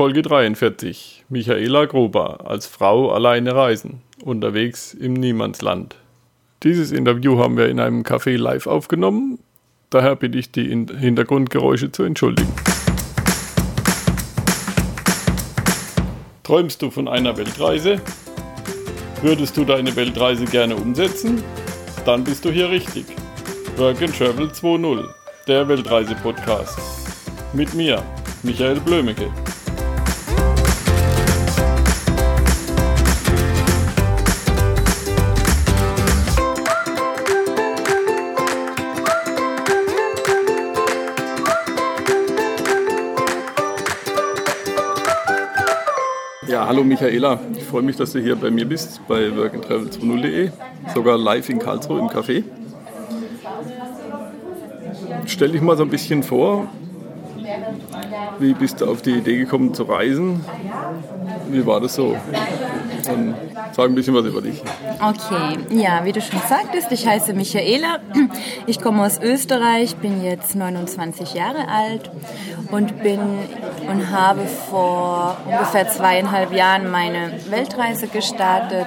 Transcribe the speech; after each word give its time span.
Folge 0.00 0.22
43. 0.22 1.26
Michaela 1.28 1.84
Gruber 1.84 2.48
als 2.48 2.66
Frau 2.66 3.12
alleine 3.12 3.54
reisen, 3.54 4.00
unterwegs 4.24 4.94
im 4.94 5.12
Niemandsland. 5.12 5.94
Dieses 6.62 6.90
Interview 6.90 7.38
haben 7.38 7.58
wir 7.58 7.68
in 7.68 7.78
einem 7.78 8.02
Café 8.02 8.38
live 8.38 8.66
aufgenommen, 8.66 9.40
daher 9.90 10.16
bitte 10.16 10.38
ich 10.38 10.50
die 10.50 10.70
Hintergrundgeräusche 10.70 11.92
zu 11.92 12.04
entschuldigen. 12.04 12.50
Träumst 16.44 16.80
du 16.80 16.90
von 16.90 17.06
einer 17.06 17.36
Weltreise? 17.36 18.00
Würdest 19.20 19.54
du 19.58 19.66
deine 19.66 19.94
Weltreise 19.96 20.46
gerne 20.46 20.76
umsetzen? 20.76 21.42
Dann 22.06 22.24
bist 22.24 22.46
du 22.46 22.50
hier 22.50 22.70
richtig. 22.70 23.04
Work 23.76 24.00
and 24.00 24.16
Travel 24.16 24.46
2.0, 24.46 25.04
der 25.46 25.68
Weltreise-Podcast. 25.68 26.78
Mit 27.52 27.74
mir, 27.74 28.02
Michael 28.42 28.80
Blömecke. 28.80 29.30
Hallo 46.70 46.84
Michaela. 46.84 47.40
Ich 47.56 47.64
freue 47.64 47.82
mich, 47.82 47.96
dass 47.96 48.12
du 48.12 48.20
hier 48.20 48.36
bei 48.36 48.48
mir 48.48 48.64
bist, 48.64 49.00
bei 49.08 49.26
workandtravel20.de, 49.26 50.50
sogar 50.94 51.18
live 51.18 51.48
in 51.48 51.58
Karlsruhe 51.58 51.98
im 51.98 52.06
Café. 52.06 52.44
Stell 55.26 55.50
dich 55.50 55.62
mal 55.62 55.76
so 55.76 55.82
ein 55.82 55.90
bisschen 55.90 56.22
vor. 56.22 56.68
Wie 58.38 58.54
bist 58.54 58.80
du 58.80 58.86
auf 58.86 59.02
die 59.02 59.14
Idee 59.14 59.38
gekommen 59.38 59.74
zu 59.74 59.82
reisen? 59.82 60.44
Wie 61.48 61.66
war 61.66 61.80
das 61.80 61.96
so? 61.96 62.16
Und 63.12 63.34
sag 63.72 63.86
ein 63.86 63.94
bisschen 63.94 64.14
was 64.14 64.24
über 64.24 64.40
dich. 64.40 64.62
Okay, 65.00 65.58
ja, 65.70 66.04
wie 66.04 66.12
du 66.12 66.20
schon 66.20 66.40
sagtest, 66.48 66.90
ich 66.92 67.06
heiße 67.06 67.32
Michaela. 67.32 67.98
Ich 68.66 68.80
komme 68.80 69.04
aus 69.04 69.18
Österreich, 69.20 69.96
bin 69.96 70.22
jetzt 70.22 70.54
29 70.54 71.34
Jahre 71.34 71.68
alt 71.68 72.10
und 72.70 73.02
bin 73.02 73.20
und 73.88 74.10
habe 74.10 74.46
vor 74.46 75.36
ungefähr 75.46 75.88
zweieinhalb 75.88 76.52
Jahren 76.52 76.90
meine 76.90 77.32
Weltreise 77.48 78.06
gestartet. 78.06 78.86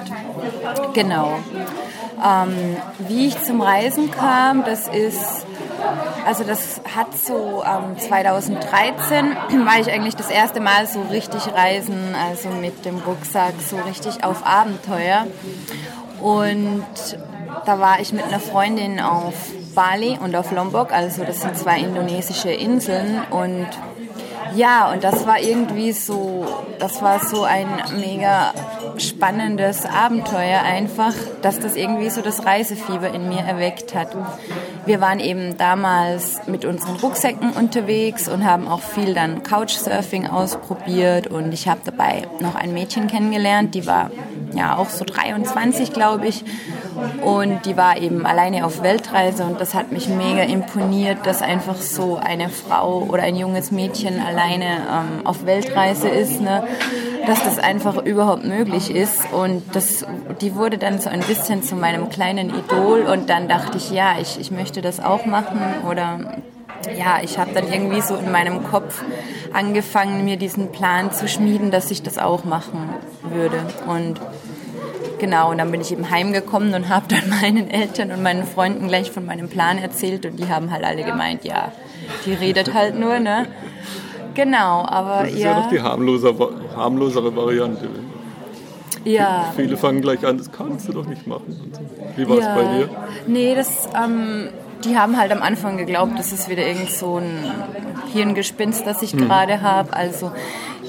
Genau. 0.94 1.38
Ähm, 2.24 2.76
wie 3.08 3.26
ich 3.26 3.42
zum 3.42 3.60
Reisen 3.60 4.10
kam, 4.10 4.64
das 4.64 4.88
ist 4.88 5.46
also 6.26 6.44
das 6.44 6.80
hat 6.96 7.16
so 7.16 7.62
ähm, 7.64 7.98
2013 7.98 9.36
war 9.66 9.80
ich 9.80 9.90
eigentlich 9.90 10.16
das 10.16 10.30
erste 10.30 10.60
Mal 10.60 10.86
so 10.86 11.02
richtig 11.02 11.42
reisen, 11.52 12.14
also 12.14 12.48
mit 12.48 12.84
dem 12.84 12.98
Rucksack 12.98 13.54
so 13.60 13.76
richtig 13.76 14.24
auf 14.24 14.46
Abenteuer. 14.46 15.26
Und 16.20 16.84
da 17.66 17.78
war 17.78 18.00
ich 18.00 18.12
mit 18.12 18.24
einer 18.24 18.40
Freundin 18.40 19.00
auf 19.00 19.34
Bali 19.74 20.18
und 20.22 20.34
auf 20.36 20.52
Lombok, 20.52 20.92
also 20.92 21.24
das 21.24 21.40
sind 21.40 21.56
zwei 21.56 21.80
indonesische 21.80 22.50
Inseln 22.50 23.22
und 23.30 23.66
ja, 24.54 24.92
und 24.92 25.04
das 25.04 25.26
war 25.26 25.40
irgendwie 25.40 25.92
so, 25.92 26.46
das 26.78 27.02
war 27.02 27.20
so 27.20 27.44
ein 27.44 27.66
mega 27.98 28.52
spannendes 28.98 29.84
Abenteuer 29.86 30.62
einfach, 30.62 31.14
dass 31.42 31.58
das 31.58 31.76
irgendwie 31.76 32.10
so 32.10 32.20
das 32.20 32.44
Reisefieber 32.44 33.12
in 33.12 33.28
mir 33.28 33.40
erweckt 33.40 33.94
hat. 33.94 34.16
Wir 34.86 35.00
waren 35.00 35.18
eben 35.18 35.56
damals 35.56 36.46
mit 36.46 36.64
unseren 36.64 36.96
Rucksäcken 36.96 37.52
unterwegs 37.52 38.28
und 38.28 38.44
haben 38.44 38.68
auch 38.68 38.82
viel 38.82 39.14
dann 39.14 39.42
Couchsurfing 39.42 40.26
ausprobiert 40.26 41.26
und 41.26 41.52
ich 41.52 41.68
habe 41.68 41.80
dabei 41.84 42.22
noch 42.40 42.54
ein 42.54 42.72
Mädchen 42.72 43.06
kennengelernt, 43.06 43.74
die 43.74 43.86
war 43.86 44.10
ja 44.54 44.76
auch 44.76 44.90
so 44.90 45.04
23, 45.04 45.92
glaube 45.92 46.28
ich. 46.28 46.44
Und 47.22 47.66
die 47.66 47.76
war 47.76 47.98
eben 47.98 48.26
alleine 48.26 48.64
auf 48.66 48.82
Weltreise 48.82 49.44
und 49.44 49.60
das 49.60 49.74
hat 49.74 49.92
mich 49.92 50.08
mega 50.08 50.42
imponiert, 50.42 51.18
dass 51.24 51.42
einfach 51.42 51.76
so 51.76 52.16
eine 52.16 52.48
Frau 52.48 53.06
oder 53.08 53.22
ein 53.22 53.36
junges 53.36 53.70
Mädchen 53.70 54.20
alleine 54.20 54.64
ähm, 54.64 55.26
auf 55.26 55.46
Weltreise 55.46 56.08
ist, 56.08 56.40
ne? 56.40 56.64
dass 57.26 57.42
das 57.42 57.58
einfach 57.58 58.04
überhaupt 58.04 58.44
möglich 58.44 58.94
ist. 58.94 59.32
Und 59.32 59.62
das, 59.74 60.04
die 60.40 60.54
wurde 60.54 60.78
dann 60.78 60.98
so 60.98 61.08
ein 61.08 61.20
bisschen 61.20 61.62
zu 61.62 61.74
meinem 61.74 62.08
kleinen 62.08 62.50
Idol 62.50 63.02
und 63.02 63.30
dann 63.30 63.48
dachte 63.48 63.78
ich, 63.78 63.90
ja, 63.90 64.14
ich, 64.20 64.38
ich 64.40 64.50
möchte 64.50 64.82
das 64.82 65.00
auch 65.00 65.26
machen 65.26 65.60
oder 65.90 66.20
ja, 66.96 67.18
ich 67.22 67.38
habe 67.38 67.52
dann 67.54 67.72
irgendwie 67.72 68.02
so 68.02 68.14
in 68.16 68.30
meinem 68.30 68.64
Kopf 68.64 69.02
angefangen, 69.52 70.24
mir 70.24 70.36
diesen 70.36 70.70
Plan 70.72 71.12
zu 71.12 71.28
schmieden, 71.28 71.70
dass 71.70 71.90
ich 71.90 72.02
das 72.02 72.18
auch 72.18 72.44
machen 72.44 72.90
würde. 73.22 73.58
Und 73.86 74.20
Genau, 75.24 75.52
und 75.52 75.56
dann 75.56 75.70
bin 75.70 75.80
ich 75.80 75.90
eben 75.90 76.10
heimgekommen 76.10 76.74
und 76.74 76.90
habe 76.90 77.06
dann 77.08 77.30
meinen 77.40 77.70
Eltern 77.70 78.10
und 78.10 78.22
meinen 78.22 78.44
Freunden 78.44 78.88
gleich 78.88 79.10
von 79.10 79.24
meinem 79.24 79.48
Plan 79.48 79.78
erzählt 79.78 80.26
und 80.26 80.36
die 80.36 80.50
haben 80.50 80.70
halt 80.70 80.84
alle 80.84 81.02
gemeint, 81.02 81.46
ja, 81.46 81.72
die 82.26 82.34
redet 82.34 82.74
halt 82.74 83.00
nur, 83.00 83.18
ne? 83.20 83.46
Genau, 84.34 84.84
aber 84.84 85.22
das 85.22 85.32
ist 85.32 85.38
ja. 85.38 85.52
ja 85.52 85.60
noch 85.60 85.70
die 85.70 85.80
harmlose, 85.80 86.34
harmlosere 86.76 87.34
Variante. 87.34 87.88
Ja. 89.04 89.50
Viele 89.56 89.78
fangen 89.78 90.02
gleich 90.02 90.26
an, 90.26 90.36
das 90.36 90.52
kannst 90.52 90.88
du 90.88 90.92
doch 90.92 91.06
nicht 91.06 91.26
machen. 91.26 91.72
Wie 92.16 92.28
war 92.28 92.36
es 92.36 92.44
ja. 92.44 92.54
bei 92.54 92.62
dir? 92.64 92.90
Nee, 93.26 93.54
das, 93.54 93.88
ähm, 93.96 94.50
die 94.84 94.98
haben 94.98 95.16
halt 95.16 95.32
am 95.32 95.40
Anfang 95.40 95.78
geglaubt, 95.78 96.18
das 96.18 96.32
ist 96.32 96.50
wieder 96.50 96.66
irgend 96.66 96.90
so 96.90 97.16
ein 97.16 97.50
Hirngespinst, 98.12 98.86
das 98.86 99.00
ich 99.00 99.14
mhm. 99.14 99.20
gerade 99.20 99.62
habe. 99.62 99.94
Also 99.94 100.32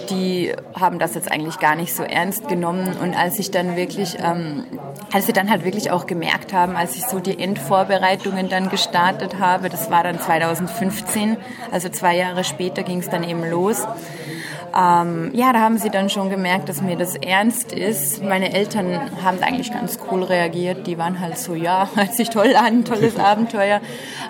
die 0.09 0.53
haben 0.73 0.99
das 0.99 1.15
jetzt 1.15 1.31
eigentlich 1.31 1.59
gar 1.59 1.75
nicht 1.75 1.93
so 1.93 2.03
ernst 2.03 2.47
genommen. 2.47 2.95
Und 3.01 3.15
als 3.15 3.39
ich 3.39 3.51
dann 3.51 3.75
wirklich, 3.75 4.17
ähm, 4.19 4.65
als 5.11 5.25
sie 5.25 5.33
dann 5.33 5.49
halt 5.49 5.63
wirklich 5.63 5.91
auch 5.91 6.05
gemerkt 6.05 6.53
haben, 6.53 6.75
als 6.75 6.95
ich 6.95 7.05
so 7.05 7.19
die 7.19 7.39
Endvorbereitungen 7.39 8.49
dann 8.49 8.69
gestartet 8.69 9.39
habe, 9.39 9.69
das 9.69 9.89
war 9.91 10.03
dann 10.03 10.19
2015, 10.19 11.37
also 11.71 11.89
zwei 11.89 12.15
Jahre 12.15 12.43
später 12.43 12.83
ging 12.83 12.99
es 12.99 13.09
dann 13.09 13.23
eben 13.23 13.43
los. 13.49 13.85
Ähm, 14.77 15.31
ja, 15.33 15.53
da 15.53 15.59
haben 15.59 15.77
sie 15.77 15.89
dann 15.89 16.09
schon 16.09 16.29
gemerkt, 16.29 16.67
dass 16.67 16.81
mir 16.81 16.97
das 16.97 17.15
ernst 17.15 17.71
ist. 17.71 18.21
Meine 18.21 18.53
Eltern 18.53 18.99
haben 19.23 19.41
eigentlich 19.41 19.71
ganz 19.71 19.97
cool 20.11 20.23
reagiert. 20.23 20.85
Die 20.85 20.97
waren 20.97 21.21
halt 21.21 21.37
so, 21.37 21.55
ja, 21.55 21.87
hört 21.95 22.13
sich 22.13 22.29
toll 22.29 22.55
an, 22.55 22.83
tolles 22.83 23.17
Abenteuer. 23.19 23.79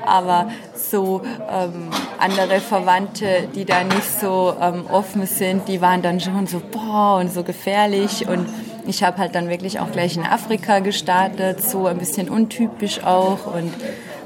Aber 0.06 0.51
so 0.75 1.23
ähm, 1.50 1.89
andere 2.19 2.59
Verwandte, 2.59 3.47
die 3.56 3.66
da 3.66 3.83
nicht 3.83 4.19
so 4.19 4.53
ähm, 4.61 4.85
offen 4.91 5.25
sind, 5.25 5.67
die 5.67 5.81
waren 5.81 6.03
dann 6.03 6.19
schon 6.19 6.45
so, 6.45 6.62
boah, 6.72 7.17
und 7.19 7.33
so 7.33 7.44
gefährlich. 7.44 8.27
Und 8.27 8.47
ich 8.85 9.03
habe 9.03 9.17
halt 9.17 9.33
dann 9.33 9.50
wirklich 9.50 9.79
auch 9.79 9.91
gleich 9.91 10.16
in 10.16 10.23
Afrika 10.23 10.77
gestartet, 10.77 11.63
so 11.67 11.88
ein 11.88 11.97
bisschen 11.97 12.29
untypisch 12.29 13.03
auch. 13.03 13.47
Und 13.47 13.73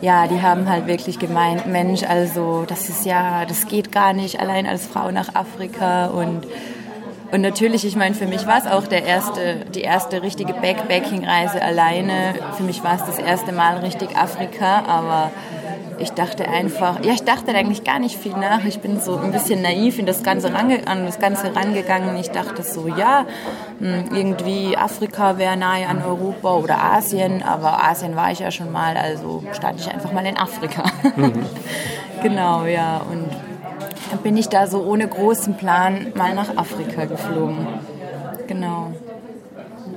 ja, 0.01 0.27
die 0.27 0.41
haben 0.41 0.69
halt 0.69 0.87
wirklich 0.87 1.19
gemeint, 1.19 1.67
Mensch, 1.67 2.03
also 2.03 2.65
das 2.67 2.89
ist 2.89 3.05
ja, 3.05 3.45
das 3.45 3.67
geht 3.67 3.91
gar 3.91 4.13
nicht, 4.13 4.39
allein 4.39 4.65
als 4.65 4.87
Frau 4.87 5.11
nach 5.11 5.35
Afrika 5.35 6.07
und 6.07 6.47
und 7.31 7.41
natürlich, 7.41 7.85
ich 7.85 7.95
meine, 7.95 8.15
für 8.15 8.25
mich 8.25 8.47
war 8.47 8.57
es 8.57 8.65
auch 8.65 8.87
der 8.87 9.05
erste, 9.05 9.57
die 9.75 9.81
erste 9.81 10.23
richtige 10.23 10.53
Backpacking-Reise 10.53 11.61
alleine. 11.61 12.33
Für 12.57 12.63
mich 12.63 12.83
war 12.83 12.95
es 12.95 13.05
das 13.05 13.19
erste 13.19 13.51
Mal 13.51 13.77
richtig 13.77 14.17
Afrika, 14.17 14.83
aber 14.87 15.29
ich 15.99 16.11
dachte 16.11 16.47
einfach, 16.47 17.03
ja, 17.03 17.13
ich 17.13 17.23
dachte 17.23 17.53
eigentlich 17.53 17.83
gar 17.83 17.99
nicht 17.99 18.17
viel 18.17 18.31
nach. 18.31 18.63
Ich 18.65 18.79
bin 18.79 18.99
so 18.99 19.17
ein 19.17 19.31
bisschen 19.31 19.61
naiv 19.61 19.99
in 19.99 20.05
das 20.05 20.23
Ganze 20.23 20.53
range, 20.53 20.87
an 20.87 21.05
das 21.05 21.19
Ganze 21.19 21.55
rangegangen. 21.55 22.15
Ich 22.17 22.31
dachte 22.31 22.63
so, 22.63 22.87
ja, 22.87 23.25
hm, 23.79 24.05
irgendwie 24.11 24.77
Afrika 24.77 25.37
wäre 25.37 25.57
nahe 25.57 25.87
an 25.87 26.01
Europa 26.01 26.55
oder 26.55 26.81
Asien, 26.81 27.43
aber 27.43 27.83
Asien 27.83 28.15
war 28.15 28.31
ich 28.31 28.39
ja 28.39 28.51
schon 28.51 28.71
mal, 28.71 28.97
also 28.97 29.43
starte 29.53 29.79
ich 29.79 29.91
einfach 29.93 30.11
mal 30.11 30.25
in 30.25 30.37
Afrika. 30.37 30.83
Mhm. 31.15 31.45
genau, 32.23 32.65
ja. 32.65 33.01
Und 33.09 33.29
dann 34.09 34.19
bin 34.19 34.37
ich 34.37 34.49
da 34.49 34.67
so 34.67 34.83
ohne 34.83 35.07
großen 35.07 35.55
Plan 35.55 36.07
mal 36.15 36.33
nach 36.33 36.55
Afrika 36.57 37.05
geflogen. 37.05 37.67
Genau. 38.47 38.91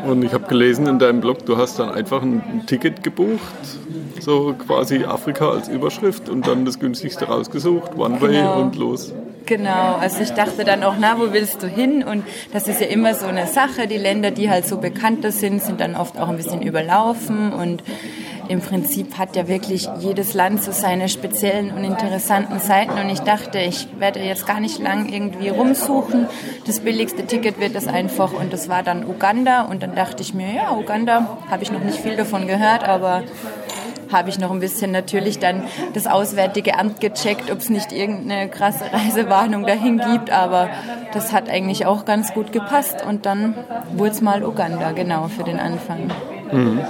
Und 0.05 0.25
ich 0.25 0.33
habe 0.33 0.47
gelesen 0.47 0.87
in 0.87 0.99
deinem 0.99 1.21
Blog, 1.21 1.47
du 1.47 1.57
hast 1.57 1.79
dann 1.79 1.91
einfach 1.91 2.23
ein 2.23 2.65
Ticket 2.67 3.03
gebucht, 3.03 3.41
so 4.21 4.55
quasi 4.55 5.05
Afrika 5.05 5.51
als 5.51 5.69
Überschrift 5.69 6.29
und 6.29 6.47
dann 6.47 6.65
das 6.65 6.79
günstigste 6.79 7.27
rausgesucht, 7.27 7.97
One 7.97 8.21
Way 8.21 8.33
genau. 8.33 8.61
und 8.61 8.77
los. 8.77 9.13
Genau, 9.47 9.97
also 10.01 10.23
ich 10.23 10.31
dachte 10.31 10.65
dann 10.65 10.83
auch, 10.83 10.95
na, 10.99 11.19
wo 11.19 11.33
willst 11.33 11.63
du 11.63 11.67
hin? 11.67 12.05
Und 12.05 12.25
das 12.53 12.69
ist 12.69 12.81
ja 12.81 12.87
immer 12.87 13.15
so 13.15 13.27
eine 13.27 13.47
Sache. 13.47 13.87
Die 13.87 13.97
Länder, 13.97 14.31
die 14.31 14.49
halt 14.49 14.67
so 14.67 14.79
bekannter 14.79 15.33
sind, 15.33 15.63
sind 15.63 15.81
dann 15.81 15.97
oft 15.97 16.19
auch 16.19 16.29
ein 16.29 16.37
bisschen 16.37 16.63
überlaufen 16.63 17.53
und 17.53 17.83
im 18.49 18.61
Prinzip 18.61 19.19
hat 19.19 19.37
ja 19.37 19.49
wirklich 19.49 19.89
jedes 19.99 20.35
Land 20.35 20.63
so 20.63 20.73
seine 20.73 21.09
speziellen 21.09 21.71
und 21.73 21.85
interessanten 21.85 22.59
Seiten. 22.59 22.93
Und 22.93 23.09
ich 23.11 23.21
dachte, 23.21 23.59
ich 23.59 23.89
werde 23.99 24.21
jetzt 24.21 24.47
gar 24.47 24.61
nicht 24.61 24.79
lang 24.79 25.09
irgendwie 25.09 25.49
rumsuchen. 25.49 26.27
Das 26.67 26.81
billigste 26.81 27.27
Ticket 27.27 27.61
wird 27.61 27.75
das 27.75 27.87
einfach. 27.87 28.33
Und 28.33 28.53
das 28.53 28.69
war 28.69 28.83
dann 28.83 29.05
Uganda. 29.07 29.63
Und 29.63 29.83
dann 29.83 29.95
dachte 29.95 30.23
ich 30.23 30.35
mir, 30.35 30.53
ja, 30.55 30.77
Uganda 30.77 31.39
habe 31.51 31.63
ich 31.63 31.73
noch 31.73 31.83
nicht 31.83 31.99
viel 31.99 32.17
davon 32.17 32.47
gehört, 32.47 32.85
aber 32.85 33.23
habe 34.13 34.29
ich 34.29 34.39
noch 34.39 34.51
ein 34.51 34.61
bisschen 34.61 34.91
natürlich 34.91 35.39
dann 35.39 35.65
das 35.95 36.07
Auswärtige 36.07 36.79
Amt 36.79 37.01
gecheckt, 37.01 37.51
ob 37.51 37.59
es 37.59 37.71
nicht 37.71 37.93
irgendeine 37.93 38.49
krasse 38.49 38.85
Reisewarnung 38.93 39.67
dahin 39.67 39.99
gibt, 39.99 40.31
aber 40.31 40.69
das 41.13 41.33
hat 41.33 41.49
eigentlich 41.49 41.87
auch 41.87 42.05
ganz 42.05 42.35
gut 42.35 42.53
gepasst 42.53 43.05
und 43.05 43.25
dann 43.25 43.55
wurde 43.95 44.11
es 44.11 44.21
mal 44.21 44.45
Uganda, 44.45 44.93
genau, 44.93 45.29
für 45.29 45.45
den 45.45 45.59
Anfang. 45.59 46.11
Mhm. 46.53 46.81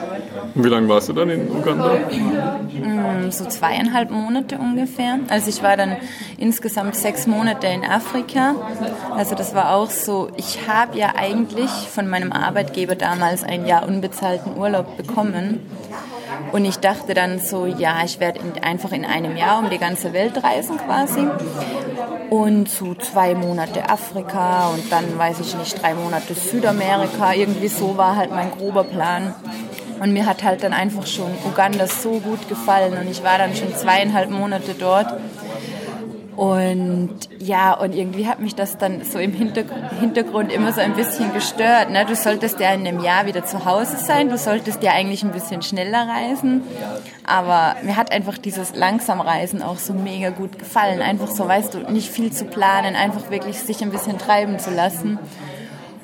Wie 0.54 0.68
lange 0.68 0.88
warst 0.88 1.08
du 1.08 1.12
dann 1.12 1.30
in 1.30 1.50
Uganda? 1.50 1.94
Mm, 1.94 3.30
so 3.30 3.44
zweieinhalb 3.46 4.10
Monate 4.10 4.58
ungefähr. 4.58 5.18
Also 5.28 5.48
ich 5.48 5.62
war 5.62 5.76
dann 5.76 5.96
insgesamt 6.36 6.94
sechs 6.96 7.26
Monate 7.26 7.68
in 7.68 7.84
Afrika. 7.84 8.54
Also 9.16 9.34
das 9.34 9.54
war 9.54 9.74
auch 9.74 9.90
so, 9.90 10.28
ich 10.36 10.68
habe 10.68 10.98
ja 10.98 11.14
eigentlich 11.16 11.70
von 11.70 12.08
meinem 12.08 12.32
Arbeitgeber 12.32 12.96
damals 12.96 13.44
ein 13.44 13.66
Jahr 13.66 13.86
unbezahlten 13.86 14.56
Urlaub 14.56 14.96
bekommen. 14.96 15.60
Und 16.50 16.64
ich 16.64 16.78
dachte 16.78 17.14
dann 17.14 17.38
so, 17.38 17.66
ja, 17.66 18.02
ich 18.04 18.20
werde 18.20 18.40
einfach 18.62 18.92
in 18.92 19.04
einem 19.04 19.36
Jahr 19.36 19.58
um 19.58 19.70
die 19.70 19.78
ganze 19.78 20.12
Welt 20.12 20.42
reisen 20.42 20.76
quasi. 20.78 21.26
Und 22.32 22.70
so 22.70 22.94
zwei 22.94 23.34
Monate 23.34 23.90
Afrika 23.90 24.68
und 24.68 24.90
dann, 24.90 25.18
weiß 25.18 25.40
ich 25.40 25.54
nicht, 25.54 25.82
drei 25.82 25.92
Monate 25.92 26.32
Südamerika. 26.32 27.34
Irgendwie 27.34 27.68
so 27.68 27.98
war 27.98 28.16
halt 28.16 28.30
mein 28.30 28.50
grober 28.52 28.84
Plan. 28.84 29.34
Und 30.00 30.14
mir 30.14 30.24
hat 30.24 30.42
halt 30.42 30.62
dann 30.62 30.72
einfach 30.72 31.06
schon 31.06 31.30
Uganda 31.44 31.86
so 31.86 32.20
gut 32.20 32.48
gefallen 32.48 32.96
und 32.96 33.10
ich 33.10 33.22
war 33.22 33.36
dann 33.36 33.54
schon 33.54 33.76
zweieinhalb 33.76 34.30
Monate 34.30 34.72
dort. 34.72 35.12
Und 36.42 37.28
ja, 37.38 37.72
und 37.72 37.94
irgendwie 37.94 38.26
hat 38.26 38.40
mich 38.40 38.56
das 38.56 38.76
dann 38.76 39.04
so 39.04 39.20
im 39.20 39.32
Hintergrund 39.32 40.50
immer 40.50 40.72
so 40.72 40.80
ein 40.80 40.94
bisschen 40.94 41.32
gestört. 41.32 41.90
Ne? 41.90 42.04
Du 42.04 42.16
solltest 42.16 42.58
ja 42.58 42.74
in 42.74 42.84
einem 42.84 42.98
Jahr 42.98 43.26
wieder 43.26 43.44
zu 43.44 43.64
Hause 43.64 43.96
sein, 43.96 44.28
du 44.28 44.36
solltest 44.36 44.82
ja 44.82 44.90
eigentlich 44.90 45.22
ein 45.22 45.30
bisschen 45.30 45.62
schneller 45.62 46.08
reisen. 46.08 46.62
Aber 47.24 47.76
mir 47.84 47.96
hat 47.96 48.10
einfach 48.10 48.38
dieses 48.38 48.74
Langsamreisen 48.74 49.62
auch 49.62 49.76
so 49.76 49.92
mega 49.92 50.30
gut 50.30 50.58
gefallen. 50.58 51.00
Einfach 51.00 51.28
so, 51.28 51.46
weißt 51.46 51.74
du, 51.74 51.92
nicht 51.92 52.10
viel 52.10 52.32
zu 52.32 52.46
planen, 52.46 52.96
einfach 52.96 53.30
wirklich 53.30 53.60
sich 53.60 53.80
ein 53.80 53.92
bisschen 53.92 54.18
treiben 54.18 54.58
zu 54.58 54.72
lassen. 54.72 55.20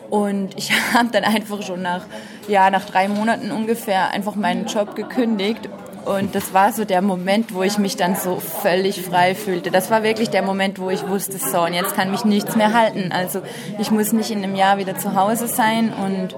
Und 0.08 0.56
ich 0.56 0.70
habe 0.94 1.08
dann 1.10 1.24
einfach 1.24 1.62
schon 1.62 1.82
nach, 1.82 2.06
ja, 2.46 2.70
nach 2.70 2.84
drei 2.84 3.08
Monaten 3.08 3.50
ungefähr 3.50 4.10
einfach 4.10 4.36
meinen 4.36 4.66
Job 4.66 4.94
gekündigt. 4.94 5.68
Und 6.04 6.34
das 6.34 6.54
war 6.54 6.72
so 6.72 6.84
der 6.84 7.02
Moment, 7.02 7.54
wo 7.54 7.62
ich 7.62 7.78
mich 7.78 7.96
dann 7.96 8.16
so 8.16 8.40
völlig 8.40 9.02
frei 9.02 9.34
fühlte. 9.34 9.70
Das 9.70 9.90
war 9.90 10.02
wirklich 10.02 10.30
der 10.30 10.42
Moment, 10.42 10.78
wo 10.78 10.90
ich 10.90 11.06
wusste, 11.06 11.38
so, 11.38 11.60
und 11.60 11.74
jetzt 11.74 11.94
kann 11.94 12.10
mich 12.10 12.24
nichts 12.24 12.56
mehr 12.56 12.72
halten. 12.72 13.12
Also 13.12 13.42
ich 13.78 13.90
muss 13.90 14.12
nicht 14.12 14.30
in 14.30 14.42
einem 14.42 14.54
Jahr 14.54 14.78
wieder 14.78 14.96
zu 14.96 15.14
Hause 15.14 15.48
sein. 15.48 15.92
Und 15.92 16.34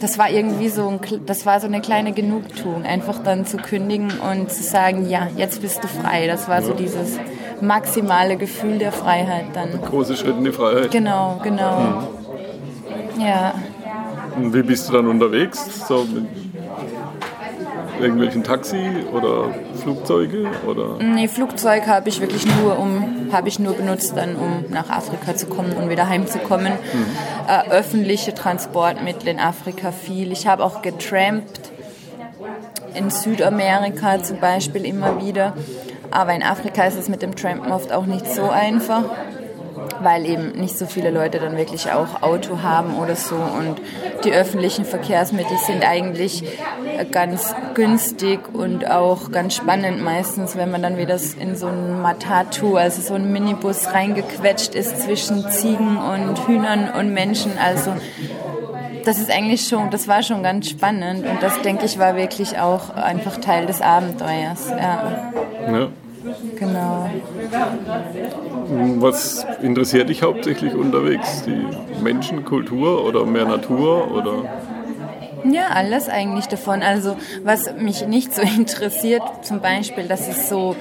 das 0.00 0.18
war 0.18 0.30
irgendwie 0.30 0.68
so, 0.68 0.88
ein, 0.88 1.00
das 1.26 1.46
war 1.46 1.60
so 1.60 1.66
eine 1.66 1.80
kleine 1.80 2.12
Genugtuung, 2.12 2.84
einfach 2.84 3.22
dann 3.22 3.46
zu 3.46 3.56
kündigen 3.56 4.12
und 4.18 4.50
zu 4.50 4.62
sagen, 4.62 5.08
ja, 5.08 5.28
jetzt 5.36 5.62
bist 5.62 5.82
du 5.82 5.88
frei. 5.88 6.26
Das 6.26 6.48
war 6.48 6.62
so 6.62 6.72
dieses 6.72 7.18
maximale 7.60 8.36
Gefühl 8.36 8.78
der 8.78 8.92
Freiheit 8.92 9.46
dann. 9.54 9.80
Große 9.80 10.16
Schritt 10.16 10.36
in 10.36 10.44
die 10.44 10.52
Freiheit. 10.52 10.90
Genau, 10.90 11.40
genau. 11.42 11.78
Hm. 11.78 13.20
Ja. 13.20 13.54
Und 14.36 14.52
wie 14.52 14.62
bist 14.62 14.88
du 14.88 14.92
dann 14.92 15.06
unterwegs? 15.06 15.86
So 15.86 16.06
irgendwelchen 18.00 18.42
Taxi 18.42 19.04
oder 19.12 19.50
Flugzeuge 19.82 20.50
oder? 20.66 21.02
Nee, 21.02 21.28
Flugzeug 21.28 21.86
habe 21.86 22.08
ich 22.08 22.20
wirklich 22.20 22.46
nur 22.46 22.78
um 22.78 23.28
habe 23.32 23.48
ich 23.48 23.58
nur 23.58 23.74
benutzt 23.74 24.14
dann 24.16 24.36
um 24.36 24.64
nach 24.70 24.90
Afrika 24.90 25.34
zu 25.34 25.46
kommen 25.46 25.72
und 25.72 25.90
wieder 25.90 26.08
heimzukommen. 26.08 26.72
Mhm. 26.72 27.06
Äh, 27.48 27.70
öffentliche 27.70 28.34
Transportmittel 28.34 29.28
in 29.28 29.38
Afrika 29.38 29.92
viel. 29.92 30.32
Ich 30.32 30.46
habe 30.46 30.64
auch 30.64 30.82
getrampt 30.82 31.72
in 32.94 33.10
Südamerika 33.10 34.22
zum 34.22 34.38
Beispiel 34.38 34.84
immer 34.84 35.20
wieder. 35.20 35.54
Aber 36.10 36.32
in 36.32 36.42
Afrika 36.42 36.84
ist 36.84 36.96
es 36.96 37.08
mit 37.08 37.22
dem 37.22 37.34
Trampen 37.34 37.72
oft 37.72 37.92
auch 37.92 38.06
nicht 38.06 38.26
so 38.26 38.48
einfach 38.48 39.04
weil 40.04 40.26
eben 40.26 40.52
nicht 40.52 40.78
so 40.78 40.86
viele 40.86 41.10
Leute 41.10 41.38
dann 41.40 41.56
wirklich 41.56 41.90
auch 41.90 42.22
Auto 42.22 42.62
haben 42.62 42.96
oder 42.96 43.16
so. 43.16 43.34
Und 43.34 43.80
die 44.24 44.32
öffentlichen 44.32 44.84
Verkehrsmittel 44.84 45.56
sind 45.58 45.86
eigentlich 45.86 46.44
ganz 47.10 47.54
günstig 47.74 48.40
und 48.52 48.90
auch 48.90 49.32
ganz 49.32 49.56
spannend 49.56 50.02
meistens, 50.02 50.56
wenn 50.56 50.70
man 50.70 50.82
dann 50.82 50.96
wieder 50.96 51.18
in 51.40 51.56
so 51.56 51.66
ein 51.66 52.00
Matatu, 52.00 52.76
also 52.76 53.00
so 53.00 53.14
ein 53.14 53.32
Minibus 53.32 53.92
reingequetscht 53.92 54.74
ist 54.74 55.02
zwischen 55.02 55.48
Ziegen 55.50 55.96
und 55.96 56.46
Hühnern 56.46 56.90
und 56.90 57.12
Menschen. 57.12 57.52
Also 57.58 57.94
das 59.04 59.18
ist 59.18 59.30
eigentlich 59.30 59.66
schon, 59.66 59.90
das 59.90 60.08
war 60.08 60.22
schon 60.22 60.42
ganz 60.42 60.68
spannend 60.68 61.26
und 61.26 61.42
das 61.42 61.60
denke 61.62 61.84
ich 61.84 61.98
war 61.98 62.16
wirklich 62.16 62.58
auch 62.58 62.90
einfach 62.90 63.38
Teil 63.38 63.66
des 63.66 63.80
Abenteuers. 63.80 64.70
Ja. 64.70 65.22
ja. 65.70 65.88
Genau. 66.58 67.10
Was 69.00 69.44
interessiert 69.60 70.08
dich 70.08 70.22
hauptsächlich 70.22 70.74
unterwegs? 70.74 71.42
Die 71.42 71.66
Menschen, 72.02 72.44
Kultur 72.44 73.04
oder 73.04 73.26
mehr 73.26 73.44
Natur 73.44 74.10
oder? 74.10 74.48
Ja, 75.44 75.68
alles 75.68 76.08
eigentlich 76.08 76.46
davon. 76.46 76.82
Also 76.82 77.16
was 77.42 77.74
mich 77.76 78.06
nicht 78.06 78.34
so 78.34 78.42
interessiert, 78.56 79.22
zum 79.42 79.60
Beispiel, 79.60 80.04
das 80.08 80.26
ist 80.28 80.48
so 80.48 80.74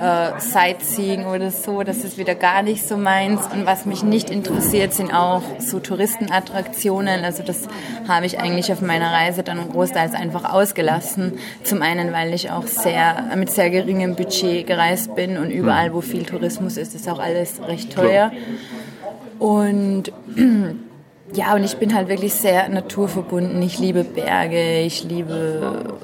äh, 0.00 0.40
Sightseeing 0.40 1.26
oder 1.26 1.50
so, 1.50 1.82
das 1.82 1.98
ist 1.98 2.16
wieder 2.16 2.34
gar 2.34 2.62
nicht 2.62 2.86
so 2.86 2.96
meins. 2.96 3.42
Und 3.52 3.66
was 3.66 3.84
mich 3.84 4.02
nicht 4.02 4.30
interessiert, 4.30 4.94
sind 4.94 5.12
auch 5.12 5.42
so 5.58 5.80
Touristenattraktionen. 5.80 7.24
Also 7.24 7.42
das 7.42 7.68
habe 8.08 8.24
ich 8.24 8.38
eigentlich 8.38 8.72
auf 8.72 8.80
meiner 8.80 9.12
Reise 9.12 9.42
dann 9.42 9.68
großteils 9.70 10.14
einfach 10.14 10.50
ausgelassen. 10.52 11.34
Zum 11.62 11.82
einen, 11.82 12.12
weil 12.12 12.32
ich 12.32 12.50
auch 12.50 12.66
sehr 12.66 13.36
mit 13.36 13.50
sehr 13.50 13.70
geringem 13.70 14.16
Budget 14.16 14.66
gereist 14.66 15.14
bin 15.14 15.36
und 15.36 15.50
überall, 15.50 15.92
wo 15.92 16.00
viel 16.00 16.24
Tourismus 16.24 16.78
ist, 16.78 16.94
ist 16.94 17.08
auch 17.08 17.18
alles 17.18 17.60
recht 17.66 17.94
teuer. 17.94 18.32
Und 19.38 20.12
ja, 21.34 21.54
und 21.54 21.64
ich 21.64 21.76
bin 21.76 21.94
halt 21.94 22.08
wirklich 22.08 22.34
sehr 22.34 22.68
naturverbunden. 22.68 23.60
Ich 23.62 23.78
liebe 23.78 24.04
Berge, 24.04 24.80
ich 24.80 25.04
liebe 25.04 25.96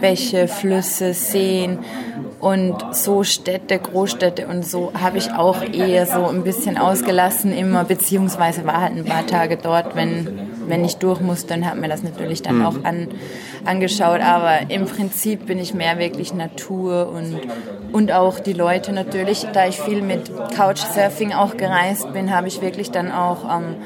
Bäche, 0.00 0.48
Flüsse, 0.48 1.14
Seen 1.14 1.78
und 2.40 2.94
so 2.94 3.22
Städte, 3.22 3.78
Großstädte 3.78 4.46
und 4.46 4.64
so 4.64 4.92
habe 4.98 5.18
ich 5.18 5.32
auch 5.32 5.62
eher 5.62 6.06
so 6.06 6.26
ein 6.26 6.42
bisschen 6.42 6.78
ausgelassen 6.78 7.52
immer, 7.52 7.84
beziehungsweise 7.84 8.66
war 8.66 8.80
halt 8.80 8.96
ein 8.96 9.04
paar 9.04 9.26
Tage 9.26 9.58
dort, 9.58 9.94
wenn, 9.94 10.48
wenn 10.66 10.84
ich 10.84 10.96
durch 10.96 11.20
muss, 11.20 11.44
dann 11.44 11.66
hat 11.66 11.76
mir 11.76 11.88
das 11.88 12.02
natürlich 12.02 12.40
dann 12.40 12.58
mhm. 12.58 12.66
auch 12.66 12.84
an, 12.84 13.08
angeschaut, 13.66 14.22
aber 14.22 14.70
im 14.70 14.86
Prinzip 14.86 15.46
bin 15.46 15.58
ich 15.58 15.74
mehr 15.74 15.98
wirklich 15.98 16.32
Natur 16.32 17.12
und, 17.12 17.38
und 17.92 18.10
auch 18.10 18.40
die 18.40 18.54
Leute 18.54 18.92
natürlich, 18.92 19.46
da 19.52 19.66
ich 19.66 19.78
viel 19.78 20.00
mit 20.00 20.30
Couchsurfing 20.56 21.34
auch 21.34 21.58
gereist 21.58 22.10
bin, 22.14 22.34
habe 22.34 22.48
ich 22.48 22.62
wirklich 22.62 22.90
dann 22.90 23.12
auch 23.12 23.44
ähm, 23.44 23.76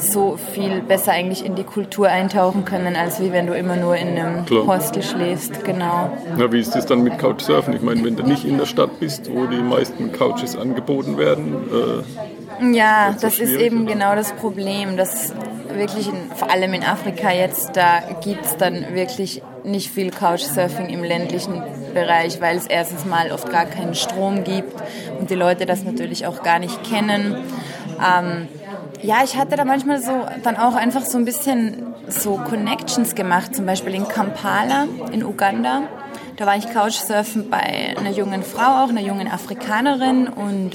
so 0.00 0.38
viel 0.52 0.80
besser 0.80 1.12
eigentlich 1.12 1.44
in 1.44 1.54
die 1.54 1.64
Kultur 1.64 2.08
eintauchen 2.08 2.64
können, 2.64 2.96
als 2.96 3.20
wie 3.20 3.32
wenn 3.32 3.46
du 3.46 3.54
immer 3.54 3.76
nur 3.76 3.96
in 3.96 4.08
einem 4.08 4.44
Klar. 4.46 4.66
Hostel 4.66 5.02
schläfst. 5.02 5.64
Genau. 5.64 6.10
Na, 6.36 6.50
wie 6.52 6.60
ist 6.60 6.74
das 6.74 6.86
dann 6.86 7.02
mit 7.02 7.18
Couchsurfen? 7.18 7.74
Ich 7.74 7.82
meine, 7.82 8.04
wenn 8.04 8.16
du 8.16 8.22
nicht 8.22 8.44
in 8.44 8.58
der 8.58 8.66
Stadt 8.66 9.00
bist, 9.00 9.30
wo 9.32 9.46
die 9.46 9.56
meisten 9.56 10.12
Couches 10.12 10.56
angeboten 10.56 11.18
werden. 11.18 11.54
Äh, 12.60 12.74
ja, 12.76 13.14
das 13.20 13.38
ist 13.38 13.56
eben 13.56 13.86
genau 13.86 14.14
das 14.14 14.32
Problem, 14.32 14.96
dass 14.96 15.32
wirklich, 15.74 16.08
in, 16.08 16.30
vor 16.34 16.50
allem 16.50 16.74
in 16.74 16.82
Afrika 16.82 17.30
jetzt, 17.30 17.76
da 17.76 18.00
gibt 18.22 18.44
es 18.44 18.56
dann 18.56 18.94
wirklich 18.94 19.42
nicht 19.64 19.90
viel 19.90 20.10
Couchsurfing 20.10 20.88
im 20.88 21.04
ländlichen 21.04 21.62
Bereich, 21.94 22.40
weil 22.40 22.56
es 22.56 22.66
erstens 22.66 23.04
mal 23.04 23.30
oft 23.32 23.50
gar 23.50 23.66
keinen 23.66 23.94
Strom 23.94 24.44
gibt 24.44 24.74
und 25.20 25.30
die 25.30 25.34
Leute 25.34 25.66
das 25.66 25.84
natürlich 25.84 26.26
auch 26.26 26.42
gar 26.42 26.58
nicht 26.58 26.82
kennen. 26.84 27.36
Ähm, 27.98 28.48
ja, 29.02 29.22
ich 29.24 29.36
hatte 29.36 29.56
da 29.56 29.64
manchmal 29.64 30.02
so 30.02 30.26
dann 30.42 30.56
auch 30.56 30.74
einfach 30.74 31.02
so 31.04 31.18
ein 31.18 31.24
bisschen 31.24 31.94
so 32.08 32.36
Connections 32.36 33.14
gemacht, 33.14 33.54
zum 33.54 33.66
Beispiel 33.66 33.94
in 33.94 34.08
Kampala 34.08 34.86
in 35.12 35.24
Uganda. 35.24 35.82
Da 36.36 36.46
war 36.46 36.56
ich 36.56 36.72
Couchsurfen 36.72 37.50
bei 37.50 37.96
einer 37.98 38.10
jungen 38.10 38.42
Frau, 38.42 38.84
auch 38.84 38.88
einer 38.88 39.00
jungen 39.00 39.28
Afrikanerin 39.28 40.28
und 40.28 40.72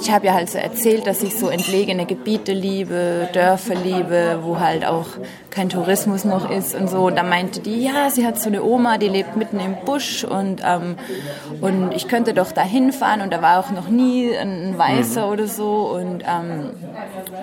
ich 0.00 0.10
habe 0.10 0.26
ja 0.26 0.34
halt 0.34 0.48
so 0.48 0.58
erzählt, 0.58 1.06
dass 1.06 1.22
ich 1.22 1.36
so 1.36 1.48
entlegene 1.48 2.06
Gebiete 2.06 2.52
liebe, 2.52 3.28
Dörfer 3.32 3.74
liebe, 3.74 4.40
wo 4.42 4.60
halt 4.60 4.84
auch 4.84 5.06
kein 5.50 5.68
Tourismus 5.68 6.24
noch 6.24 6.50
ist 6.50 6.74
und 6.74 6.88
so. 6.88 7.06
Und 7.06 7.16
da 7.16 7.22
meinte 7.22 7.60
die, 7.60 7.82
ja, 7.82 8.10
sie 8.10 8.26
hat 8.26 8.40
so 8.40 8.48
eine 8.48 8.62
Oma, 8.62 8.98
die 8.98 9.08
lebt 9.08 9.36
mitten 9.36 9.58
im 9.60 9.76
Busch 9.84 10.24
und, 10.24 10.62
ähm, 10.64 10.96
und 11.60 11.92
ich 11.94 12.08
könnte 12.08 12.34
doch 12.34 12.52
da 12.52 12.62
hinfahren 12.62 13.22
und 13.22 13.32
da 13.32 13.42
war 13.42 13.58
auch 13.58 13.70
noch 13.70 13.88
nie 13.88 14.36
ein 14.36 14.78
Weißer 14.78 15.26
mhm. 15.26 15.32
oder 15.32 15.46
so 15.46 15.90
und 15.94 16.22
ähm, 16.22 16.70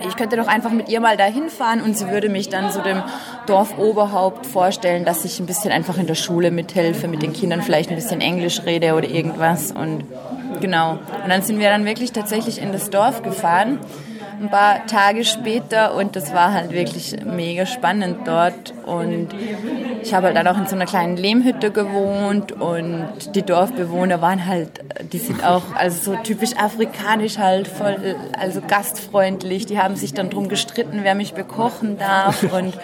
ich 0.08 0.16
könnte 0.16 0.38
doch 0.38 0.48
einfach 0.48 0.72
mit 0.72 0.90
ihr 0.90 1.02
mal 1.02 1.18
da 1.18 1.26
hinfahren 1.26 1.82
und 1.82 1.98
sie 1.98 2.10
würde 2.10 2.30
mich 2.30 2.50
dann 2.50 2.72
so 2.72 2.82
dem 2.82 3.04
Dorfoberhaupt 3.48 4.46
vorstellen, 4.46 5.06
dass 5.06 5.26
ich 5.26 5.40
ein 5.40 5.46
bisschen 5.46 5.72
einfach 5.72 5.98
in 5.98 6.08
der 6.08 6.16
Schule 6.16 6.52
mithelfe, 6.52 7.08
mit 7.08 7.22
den 7.22 7.34
Kindern 7.34 7.62
vielleicht 7.62 7.90
ein 7.90 7.96
bisschen 7.96 8.22
Englisch 8.22 8.62
rede 8.66 8.94
oder 8.94 9.10
irgendwas 9.10 9.72
und 9.72 10.06
Genau. 10.60 10.92
Und 10.92 11.30
dann 11.30 11.42
sind 11.42 11.60
wir 11.60 11.70
dann 11.70 11.86
wirklich 11.86 12.12
tatsächlich 12.12 12.62
in 12.62 12.72
das 12.72 12.90
Dorf 12.90 13.24
gefahren. 13.24 13.80
ein 14.42 14.50
paar 14.50 14.86
Tage 14.86 15.24
später 15.24 15.96
und 15.96 16.16
das 16.16 16.34
war 16.34 16.54
halt 16.54 16.72
wirklich 16.72 17.16
mega 17.24 17.66
spannend 17.66 18.28
dort 18.28 18.74
und 18.86 19.30
ich 20.02 20.14
habe 20.14 20.28
halt 20.28 20.36
dann 20.36 20.48
auch 20.48 20.58
in 20.58 20.68
so 20.68 20.76
einer 20.76 20.86
kleinen 20.86 21.18
Lehmhütte 21.18 21.72
gewohnt 21.72 22.52
und 22.52 23.08
die 23.34 23.44
Dorfbewohner 23.44 24.22
waren 24.22 24.46
halt, 24.46 24.70
die 25.12 25.18
sind 25.18 25.44
auch 25.46 25.64
also 25.76 26.12
so 26.12 26.18
typisch 26.18 26.56
afrikanisch 26.58 27.38
halt 27.38 27.68
voll, 27.68 28.16
also 28.38 28.62
gastfreundlich, 28.66 29.66
die 29.66 29.80
haben 29.80 29.96
sich 29.96 30.14
dann 30.14 30.30
drum 30.30 30.50
gestritten, 30.50 31.00
wer 31.04 31.16
mich 31.16 31.34
bekochen 31.34 31.98
darf 31.98 32.44
und 32.44 32.78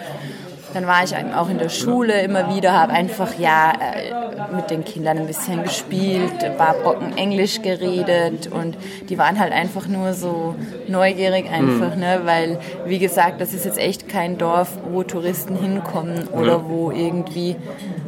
dann 0.72 0.86
war 0.86 1.04
ich 1.04 1.14
auch 1.34 1.48
in 1.48 1.58
der 1.58 1.68
Schule 1.68 2.22
immer 2.22 2.54
wieder, 2.54 2.72
habe 2.72 2.92
einfach 2.92 3.38
ja 3.38 3.72
äh, 3.72 4.54
mit 4.54 4.70
den 4.70 4.84
Kindern 4.84 5.18
ein 5.18 5.26
bisschen 5.26 5.62
gespielt, 5.62 6.32
paar 6.56 6.74
Brocken 6.74 7.16
Englisch 7.16 7.62
geredet 7.62 8.50
und 8.52 8.76
die 9.08 9.18
waren 9.18 9.38
halt 9.38 9.52
einfach 9.52 9.86
nur 9.88 10.12
so 10.14 10.54
neugierig 10.88 11.50
einfach, 11.50 11.94
mhm. 11.94 12.00
ne? 12.00 12.20
weil 12.24 12.58
wie 12.86 12.98
gesagt, 12.98 13.40
das 13.40 13.54
ist 13.54 13.64
jetzt 13.64 13.78
echt 13.78 14.08
kein 14.08 14.38
Dorf, 14.38 14.78
wo 14.90 15.02
Touristen 15.02 15.56
hinkommen 15.56 16.28
oder 16.28 16.52
ja. 16.52 16.64
wo 16.68 16.90
irgendwie... 16.90 17.56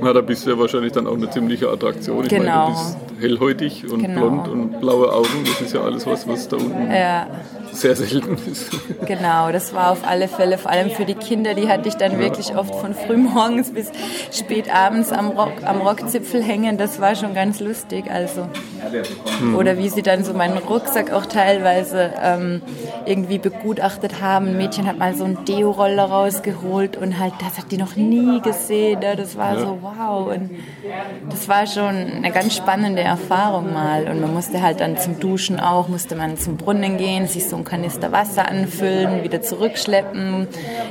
Na, 0.01 0.13
da 0.13 0.21
bist 0.21 0.47
du 0.47 0.51
ja 0.51 0.59
wahrscheinlich 0.59 0.93
dann 0.93 1.07
auch 1.07 1.15
eine 1.15 1.31
ziemliche 1.31 1.69
Attraktion. 1.69 2.25
Ich 2.25 2.31
genau. 2.31 2.45
meine, 2.45 2.67
du 2.67 2.73
genau. 2.73 2.83
bist 2.83 3.23
hellhäutig 3.23 3.93
und 3.93 4.03
genau. 4.03 4.21
blond 4.21 4.49
und 4.49 4.81
blaue 4.81 5.13
Augen, 5.13 5.45
das 5.45 5.61
ist 5.61 5.75
ja 5.75 5.81
alles 5.81 6.07
was, 6.07 6.27
was 6.29 6.49
da 6.49 6.57
unten... 6.57 6.91
Ja 6.91 7.27
sehr 7.75 7.97
selten 7.97 8.39
ist. 8.51 8.71
Genau, 9.07 9.53
das 9.53 9.75
war 9.75 9.91
auf 9.91 10.07
alle 10.07 10.29
Fälle, 10.29 10.59
vor 10.59 10.71
allem 10.71 10.91
für 10.91 11.05
die 11.05 11.15
Kinder, 11.15 11.55
die 11.55 11.69
hatte 11.69 11.89
ich 11.89 11.95
dann 11.95 12.13
ja. 12.13 12.19
wirklich 12.19 12.57
oft 12.57 12.75
von 12.75 12.95
frühmorgens 12.95 13.73
bis 13.73 13.91
spät 14.33 14.75
abends 14.75 15.13
am, 15.13 15.31
Rock, 15.31 15.53
am 15.65 15.81
Rockzipfel 15.81 16.43
hängen. 16.43 16.79
Das 16.79 17.01
war 17.01 17.15
schon 17.15 17.35
ganz 17.35 17.61
lustig. 17.61 18.11
Also. 18.11 18.49
Mhm. 19.41 19.57
Oder 19.57 19.79
wie 19.79 19.89
sie 19.89 20.03
dann 20.03 20.25
so 20.25 20.33
meinen 20.35 20.59
Rucksack 20.59 21.13
auch 21.13 21.27
teilweise 21.27 22.13
ähm, 22.23 22.63
irgendwie 23.07 23.39
begutachtet 23.39 24.21
haben. 24.21 24.49
Ein 24.49 24.57
Mädchen 24.57 24.87
hat 24.87 24.99
mal 24.99 25.15
so 25.15 25.25
einen 25.25 25.45
Deo-Roller 25.45 26.05
rausgeholt 26.05 26.97
und 26.97 27.19
halt, 27.19 27.35
das 27.41 27.59
hat 27.59 27.71
die 27.71 27.77
noch 27.77 27.97
nie 27.97 28.41
gesehen. 28.41 29.01
Ne? 29.01 29.17
Das 29.17 29.37
war 29.37 29.55
ja. 29.55 29.61
so 29.61 29.79
wow. 29.83 30.29
Und 30.35 30.51
das 31.31 31.49
war 31.49 31.67
schon 31.67 31.95
eine 31.95 32.31
ganz 32.31 32.57
spannende 32.57 33.03
Erfahrung 33.03 33.73
mal. 33.73 34.09
Und 34.09 34.21
man 34.21 34.33
musste 34.33 34.63
halt 34.63 34.81
dann 34.81 34.97
zum 34.97 35.19
Duschen 35.19 35.61
auch, 35.61 35.89
musste 35.89 36.17
man 36.17 36.39
zum 36.39 36.57
Brunnen 36.57 36.97
gehen, 36.97 37.27
sich 37.27 37.49
so 37.49 37.57
einen 37.65 37.83
Kanister 37.83 38.13
Wasser 38.13 38.49
anfüllen, 38.49 39.23
wieder 39.25 39.41
zurückschleppen 39.43 40.47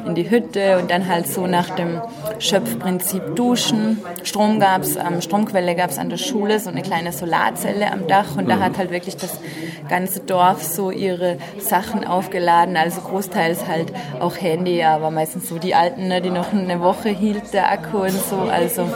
in 0.05 0.15
die 0.15 0.29
Hütte 0.29 0.79
und 0.79 0.89
dann 0.89 1.07
halt 1.07 1.27
so 1.27 1.47
nach 1.47 1.69
dem 1.69 2.01
Schöpfprinzip 2.39 3.35
duschen. 3.35 3.99
Strom 4.23 4.59
gab 4.59 4.81
es, 4.81 4.95
ähm, 4.95 5.21
Stromquelle 5.21 5.75
gab 5.75 5.91
es 5.91 5.97
an 5.97 6.09
der 6.09 6.17
Schule, 6.17 6.59
so 6.59 6.69
eine 6.69 6.81
kleine 6.81 7.11
Solarzelle 7.11 7.91
am 7.91 8.07
Dach 8.07 8.35
und 8.37 8.49
da 8.49 8.59
hat 8.59 8.77
halt 8.77 8.91
wirklich 8.91 9.17
das 9.17 9.39
ganze 9.87 10.21
Dorf 10.21 10.63
so 10.63 10.91
ihre 10.91 11.37
Sachen 11.59 12.05
aufgeladen, 12.05 12.75
also 12.75 13.01
großteils 13.01 13.67
halt 13.67 13.93
auch 14.19 14.37
Handy, 14.37 14.83
aber 14.83 15.11
meistens 15.11 15.47
so 15.49 15.59
die 15.59 15.75
alten, 15.75 16.07
ne, 16.07 16.21
die 16.21 16.31
noch 16.31 16.53
eine 16.53 16.79
Woche 16.81 17.09
hielt 17.09 17.53
der 17.53 17.71
Akku 17.71 17.99
und 17.99 18.11
so, 18.11 18.37
also 18.37 18.87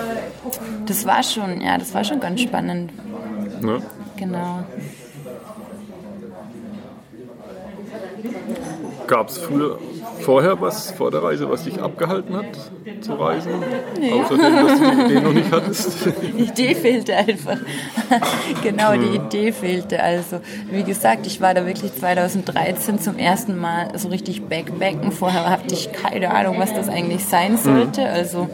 das 0.86 1.06
war 1.06 1.22
schon, 1.24 1.62
ja, 1.62 1.78
das 1.78 1.94
war 1.94 2.04
schon 2.04 2.20
ganz 2.20 2.42
spannend. 2.42 2.92
Ja. 3.62 3.80
Genau. 4.18 4.64
Gab 9.08 9.30
es 9.30 9.38
früher 9.38 9.80
vorher 10.20 10.60
was 10.60 10.92
vor 10.92 11.12
der 11.12 11.24
Reise, 11.24 11.50
was 11.50 11.64
dich 11.64 11.82
abgehalten 11.82 12.36
hat 12.36 12.46
zu 13.02 13.14
reisen? 13.14 13.52
Nee. 14.00 14.12
Außerdem, 14.12 14.56
dass 14.56 14.80
du 14.80 14.86
die 14.86 15.02
Idee 15.06 15.22
noch 15.22 15.34
nicht 15.34 15.52
hattest? 15.52 16.06
Die 16.38 16.44
Idee 16.44 16.76
fehlte 16.76 17.16
einfach. 17.16 17.58
genau, 18.64 18.94
die 18.94 19.18
hm. 19.18 19.26
Idee 19.26 19.52
fehlte. 19.52 20.02
Also, 20.02 20.40
wie 20.72 20.84
gesagt, 20.84 21.26
ich 21.26 21.42
war 21.42 21.54
da 21.54 21.66
wirklich 21.66 21.94
2013 21.96 23.00
zum 23.00 23.18
ersten 23.18 23.58
Mal 23.58 23.98
so 23.98 24.10
richtig 24.10 24.44
backbacken. 24.44 25.12
Vorher 25.12 25.50
hatte 25.50 25.74
ich 25.74 25.92
keine 25.92 26.32
Ahnung, 26.32 26.60
was 26.60 26.74
das 26.74 26.90
eigentlich 26.90 27.26
sein 27.26 27.52
hm. 27.52 27.58
sollte. 27.58 28.08
Also 28.08 28.50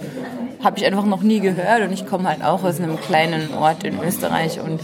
habe 0.64 0.78
ich 0.78 0.86
einfach 0.86 1.06
noch 1.06 1.22
nie 1.22 1.40
gehört 1.40 1.82
und 1.82 1.92
ich 1.92 2.06
komme 2.06 2.30
halt 2.30 2.44
auch 2.44 2.64
aus 2.64 2.80
einem 2.80 3.00
kleinen 3.00 3.54
Ort 3.54 3.84
in 3.84 4.00
Österreich 4.02 4.60
und 4.60 4.80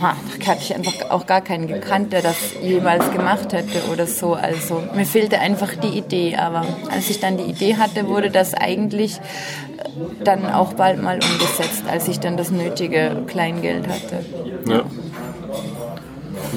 ha, 0.00 0.16
da 0.38 0.46
hatte 0.46 0.60
ich 0.62 0.74
einfach 0.74 1.10
auch 1.10 1.26
gar 1.26 1.40
keinen 1.40 1.66
gekannt, 1.66 2.12
der 2.12 2.22
das 2.22 2.36
jemals 2.62 3.10
gemacht 3.12 3.52
hätte 3.52 3.90
oder 3.92 4.06
so. 4.06 4.34
Also 4.34 4.82
mir 4.94 5.04
fehlte 5.04 5.38
einfach 5.38 5.74
die 5.74 5.98
Idee. 5.98 6.36
Aber 6.36 6.64
als 6.90 7.10
ich 7.10 7.20
dann 7.20 7.36
die 7.36 7.44
Idee 7.44 7.76
hatte, 7.76 8.08
wurde 8.08 8.30
das 8.30 8.54
eigentlich 8.54 9.18
äh, 9.18 9.88
dann 10.24 10.46
auch 10.46 10.74
bald 10.74 11.02
mal 11.02 11.14
umgesetzt, 11.14 11.84
als 11.90 12.08
ich 12.08 12.20
dann 12.20 12.36
das 12.36 12.50
nötige 12.50 13.24
Kleingeld 13.26 13.86
hatte. 13.88 14.24
Ja. 14.68 14.82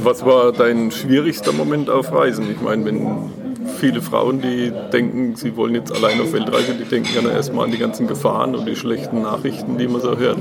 Was 0.02 0.26
war 0.26 0.52
dein 0.52 0.92
schwierigster 0.92 1.52
Moment 1.52 1.90
auf 1.90 2.12
Reisen? 2.12 2.50
Ich 2.50 2.62
meine, 2.62 2.86
wenn 2.86 3.32
viele 3.78 4.02
Frauen, 4.02 4.42
die 4.42 4.72
denken, 4.92 5.36
sie 5.36 5.56
wollen 5.56 5.76
jetzt 5.76 5.92
allein 5.94 6.20
auf 6.22 6.34
Weltreise, 6.34 6.74
die 6.74 6.86
denken 6.86 7.10
ja 7.14 7.30
erstmal 7.30 7.66
an 7.66 7.72
die 7.72 7.78
ganzen 7.78 8.08
Gefahren 8.08 8.56
und 8.56 8.66
die 8.66 8.76
schlechten 8.76 9.22
Nachrichten, 9.22 9.78
die 9.78 9.88
man 9.88 10.02
so 10.02 10.18
hört. 10.18 10.38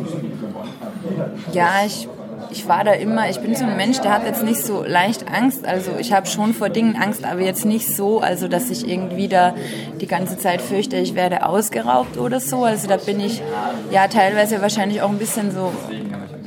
Ja, 1.52 1.85
ich 1.85 2.09
ich 2.52 2.68
war 2.68 2.85
da 2.85 2.92
immer, 2.92 3.28
ich 3.28 3.40
bin 3.40 3.54
so 3.54 3.64
ein 3.64 3.76
Mensch, 3.76 4.00
der 4.00 4.12
hat 4.12 4.26
jetzt 4.26 4.44
nicht 4.44 4.62
so 4.62 4.85
leicht 4.85 5.26
Angst. 5.28 5.66
Also 5.66 5.92
ich 5.99 6.12
habe 6.12 6.26
schon 6.26 6.52
vor 6.52 6.68
Dingen 6.68 6.97
Angst, 6.97 7.25
aber 7.25 7.40
jetzt 7.40 7.64
nicht 7.64 7.88
so, 7.88 8.21
also 8.21 8.47
dass 8.47 8.71
ich 8.71 8.87
irgendwie 8.87 9.26
da 9.26 9.54
die 10.00 10.06
ganze 10.06 10.37
Zeit 10.38 10.61
fürchte, 10.61 10.97
ich 10.97 11.14
werde 11.14 11.47
ausgeraubt 11.47 12.18
oder 12.18 12.38
so. 12.38 12.64
Also 12.64 12.87
da 12.87 12.99
bin 12.99 13.21
ich 13.21 13.42
ja 13.90 14.06
teilweise 14.06 14.61
wahrscheinlich 14.61 15.02
auch 15.02 15.09
ein 15.09 15.18
bisschen 15.18 15.50
so 15.50 15.73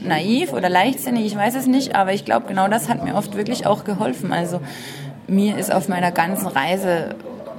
naiv 0.02 0.54
oder 0.54 0.70
leichtsinnig, 0.70 1.26
ich 1.26 1.36
weiß 1.36 1.56
es 1.56 1.66
nicht, 1.66 1.96
aber 1.96 2.14
ich 2.14 2.24
glaube, 2.24 2.46
genau 2.48 2.68
das 2.68 2.88
hat 2.88 3.04
mir 3.04 3.16
oft 3.16 3.36
wirklich 3.36 3.66
auch 3.66 3.84
geholfen. 3.84 4.32
Also 4.32 4.62
mir 5.28 5.58
ist 5.58 5.74
auf 5.74 5.88
meiner 5.88 6.12
ganzen 6.12 6.48
Reise 6.48 7.16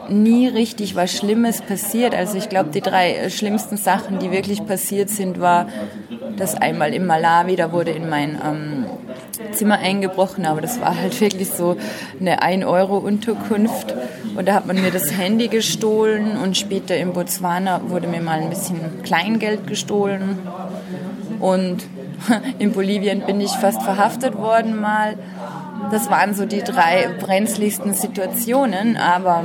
nie 0.09 0.49
richtig 0.49 0.95
was 0.97 1.13
Schlimmes 1.13 1.63
passiert. 1.63 2.15
Also 2.15 2.39
ich 2.39 2.49
glaube, 2.49 2.71
die 2.71 2.81
drei 2.81 3.29
schlimmsten 3.31 3.77
Sachen, 3.77 4.19
die 4.19 4.31
wirklich 4.31 4.67
passiert 4.67 5.11
sind, 5.11 5.41
war 5.41 5.67
das 6.37 6.55
einmal 6.55 6.93
in 6.93 7.07
Malawi, 7.07 7.57
da 7.57 7.73
wurde 7.73 7.91
in 7.91 8.09
mein 8.09 8.39
ähm, 8.45 8.87
Zimmer 9.53 9.79
eingebrochen, 9.79 10.47
aber 10.47 10.61
das 10.61 10.81
war 10.81 10.97
halt 10.97 11.21
wirklich 11.21 11.51
so 11.51 11.77
eine 12.21 12.41
1-Euro-Unterkunft. 12.41 13.95
Und 14.37 14.47
da 14.47 14.55
hat 14.55 14.67
man 14.67 14.81
mir 14.81 14.91
das 14.91 15.17
Handy 15.17 15.49
gestohlen 15.49 16.37
und 16.37 16.57
später 16.57 16.97
in 16.97 17.13
Botswana 17.13 17.81
wurde 17.89 18.07
mir 18.07 18.21
mal 18.21 18.41
ein 18.41 18.51
bisschen 18.51 19.03
Kleingeld 19.03 19.67
gestohlen. 19.67 20.39
Und 21.41 21.87
in 22.59 22.73
Bolivien 22.73 23.23
bin 23.27 23.41
ich 23.41 23.53
fast 23.53 23.83
verhaftet 23.83 24.37
worden 24.37 24.81
mal. 24.81 25.15
Das 25.91 26.11
waren 26.11 26.35
so 26.35 26.47
die 26.47 26.63
drei 26.63 27.09
brenzligsten 27.21 27.95
Situationen, 27.95 28.97
aber 28.97 29.45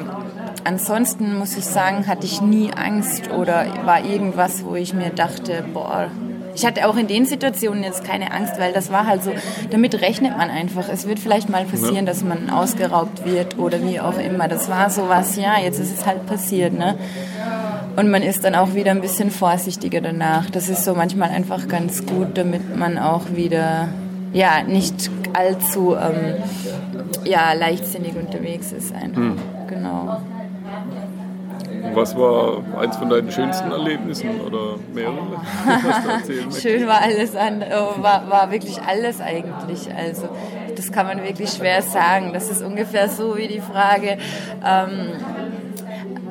ansonsten 0.63 1.37
muss 1.37 1.57
ich 1.57 1.65
sagen, 1.65 2.07
hatte 2.07 2.25
ich 2.25 2.41
nie 2.41 2.71
Angst 2.73 3.31
oder 3.31 3.65
war 3.85 4.03
irgendwas, 4.03 4.63
wo 4.65 4.75
ich 4.75 4.93
mir 4.93 5.09
dachte, 5.09 5.63
boah, 5.73 6.09
ich 6.53 6.65
hatte 6.65 6.87
auch 6.87 6.97
in 6.97 7.07
den 7.07 7.25
Situationen 7.25 7.83
jetzt 7.83 8.03
keine 8.03 8.31
Angst, 8.31 8.59
weil 8.59 8.73
das 8.73 8.91
war 8.91 9.07
halt 9.07 9.23
so, 9.23 9.31
damit 9.69 10.01
rechnet 10.01 10.37
man 10.37 10.49
einfach. 10.49 10.89
Es 10.89 11.07
wird 11.07 11.19
vielleicht 11.19 11.49
mal 11.49 11.65
passieren, 11.65 12.05
dass 12.05 12.23
man 12.23 12.49
ausgeraubt 12.49 13.25
wird 13.25 13.57
oder 13.57 13.81
wie 13.83 13.99
auch 13.99 14.17
immer. 14.17 14.47
Das 14.47 14.69
war 14.69 14.89
so 14.89 15.07
was, 15.07 15.37
ja, 15.37 15.59
jetzt 15.59 15.79
ist 15.79 15.97
es 15.97 16.05
halt 16.05 16.25
passiert, 16.25 16.73
ne? 16.73 16.95
Und 17.95 18.09
man 18.09 18.21
ist 18.21 18.43
dann 18.43 18.55
auch 18.55 18.73
wieder 18.73 18.91
ein 18.91 19.01
bisschen 19.01 19.31
vorsichtiger 19.31 20.01
danach. 20.01 20.49
Das 20.49 20.69
ist 20.69 20.85
so 20.85 20.93
manchmal 20.93 21.29
einfach 21.29 21.67
ganz 21.67 22.05
gut, 22.05 22.37
damit 22.37 22.75
man 22.77 22.97
auch 22.97 23.31
wieder, 23.33 23.89
ja, 24.33 24.63
nicht 24.63 25.09
allzu, 25.33 25.95
ähm, 25.95 26.35
ja, 27.25 27.53
leichtsinnig 27.53 28.15
unterwegs 28.15 28.71
ist 28.71 28.93
einfach. 28.93 29.21
Hm. 29.21 29.37
Genau. 29.67 30.21
Was 31.93 32.15
war 32.15 32.61
eins 32.79 32.97
von 32.97 33.09
deinen 33.09 33.31
schönsten 33.31 33.71
Erlebnissen 33.71 34.41
oder 34.41 34.75
mehrere? 34.93 35.41
Schön 36.61 36.87
war 36.87 37.01
alles 37.01 37.35
an, 37.35 37.63
oh, 37.63 38.01
war, 38.01 38.29
war 38.29 38.51
wirklich 38.51 38.81
alles 38.81 39.19
eigentlich. 39.19 39.89
Also 39.93 40.29
das 40.75 40.91
kann 40.91 41.07
man 41.07 41.23
wirklich 41.23 41.49
schwer 41.51 41.81
sagen. 41.81 42.31
Das 42.33 42.49
ist 42.49 42.63
ungefähr 42.63 43.09
so 43.09 43.37
wie 43.37 43.47
die 43.47 43.61
Frage, 43.61 44.17
ähm, 44.65 45.11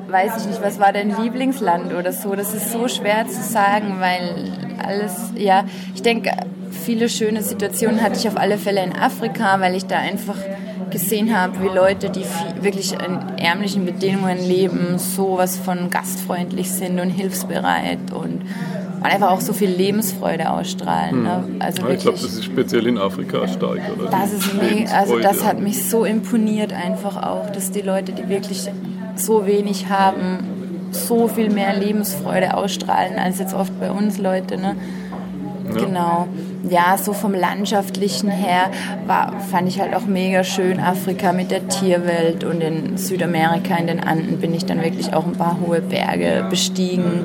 weiß 0.08 0.42
ich 0.42 0.46
nicht, 0.46 0.62
was 0.62 0.78
war 0.80 0.92
dein 0.92 1.16
Lieblingsland 1.20 1.92
oder 1.94 2.12
so. 2.12 2.34
Das 2.34 2.54
ist 2.54 2.72
so 2.72 2.88
schwer 2.88 3.26
zu 3.26 3.42
sagen, 3.42 3.96
weil 4.00 4.52
alles, 4.84 5.32
ja, 5.36 5.64
ich 5.94 6.02
denke, 6.02 6.32
viele 6.70 7.08
schöne 7.08 7.42
Situationen 7.42 8.02
hatte 8.02 8.18
ich 8.18 8.26
auf 8.28 8.36
alle 8.36 8.58
Fälle 8.58 8.82
in 8.82 8.96
Afrika, 8.96 9.60
weil 9.60 9.74
ich 9.74 9.86
da 9.86 9.98
einfach 9.98 10.36
gesehen 10.90 11.36
habe, 11.36 11.62
wie 11.62 11.68
Leute, 11.68 12.10
die 12.10 12.24
wirklich 12.60 12.92
in 12.92 13.38
ärmlichen 13.38 13.84
Bedingungen 13.84 14.38
leben, 14.38 14.98
sowas 14.98 15.56
von 15.56 15.90
gastfreundlich 15.90 16.70
sind 16.70 17.00
und 17.00 17.10
hilfsbereit 17.10 18.12
und 18.12 18.42
einfach 19.02 19.30
auch 19.30 19.40
so 19.40 19.52
viel 19.52 19.70
Lebensfreude 19.70 20.50
ausstrahlen. 20.50 21.22
Ne? 21.22 21.44
Hm. 21.46 21.56
Also 21.60 21.82
ja, 21.82 21.94
ich 21.94 22.00
glaube, 22.00 22.18
das 22.18 22.32
ist 22.32 22.44
speziell 22.44 22.86
in 22.86 22.98
Afrika 22.98 23.46
stark, 23.48 23.80
oder? 23.96 24.10
Das 24.10 24.32
ist 24.32 24.54
mega, 24.54 24.90
also 24.92 25.18
das 25.18 25.44
hat 25.44 25.60
mich 25.60 25.88
so 25.88 26.04
imponiert 26.04 26.72
einfach 26.72 27.22
auch, 27.22 27.50
dass 27.50 27.70
die 27.70 27.80
Leute, 27.80 28.12
die 28.12 28.28
wirklich 28.28 28.68
so 29.16 29.46
wenig 29.46 29.88
haben, 29.88 30.44
so 30.92 31.28
viel 31.28 31.50
mehr 31.50 31.76
Lebensfreude 31.76 32.54
ausstrahlen 32.54 33.18
als 33.18 33.38
jetzt 33.38 33.54
oft 33.54 33.78
bei 33.80 33.90
uns 33.90 34.18
Leute. 34.18 34.56
Ne? 34.56 34.76
ja. 35.74 35.84
genau. 35.84 36.28
Ja, 36.68 36.98
so 36.98 37.12
vom 37.12 37.32
Landschaftlichen 37.32 38.30
her 38.30 38.70
war, 39.06 39.40
fand 39.50 39.68
ich 39.68 39.80
halt 39.80 39.94
auch 39.94 40.06
mega 40.06 40.44
schön 40.44 40.78
Afrika 40.78 41.32
mit 41.32 41.50
der 41.50 41.68
Tierwelt 41.68 42.44
und 42.44 42.60
in 42.60 42.98
Südamerika, 42.98 43.76
in 43.76 43.86
den 43.86 44.00
Anden 44.00 44.38
bin 44.38 44.54
ich 44.54 44.66
dann 44.66 44.82
wirklich 44.82 45.14
auch 45.14 45.26
ein 45.26 45.32
paar 45.32 45.58
hohe 45.66 45.80
Berge 45.80 46.44
bestiegen. 46.50 47.24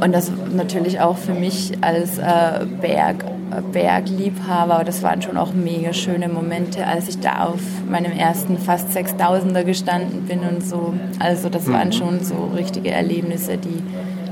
Und 0.00 0.12
das 0.12 0.30
natürlich 0.52 1.00
auch 1.00 1.16
für 1.16 1.32
mich 1.32 1.72
als 1.80 2.18
äh, 2.18 2.66
Berg, 2.80 3.24
Bergliebhaber, 3.72 4.82
das 4.84 5.02
waren 5.02 5.22
schon 5.22 5.36
auch 5.36 5.52
mega 5.52 5.92
schöne 5.92 6.28
Momente, 6.28 6.86
als 6.86 7.08
ich 7.08 7.20
da 7.20 7.44
auf 7.44 7.60
meinem 7.88 8.12
ersten 8.12 8.58
fast 8.58 8.90
6000er 8.90 9.62
gestanden 9.62 10.22
bin 10.22 10.40
und 10.40 10.64
so. 10.66 10.94
Also 11.20 11.48
das 11.48 11.70
waren 11.70 11.88
mhm. 11.88 11.92
schon 11.92 12.24
so 12.24 12.50
richtige 12.54 12.90
Erlebnisse, 12.90 13.56
die 13.56 13.82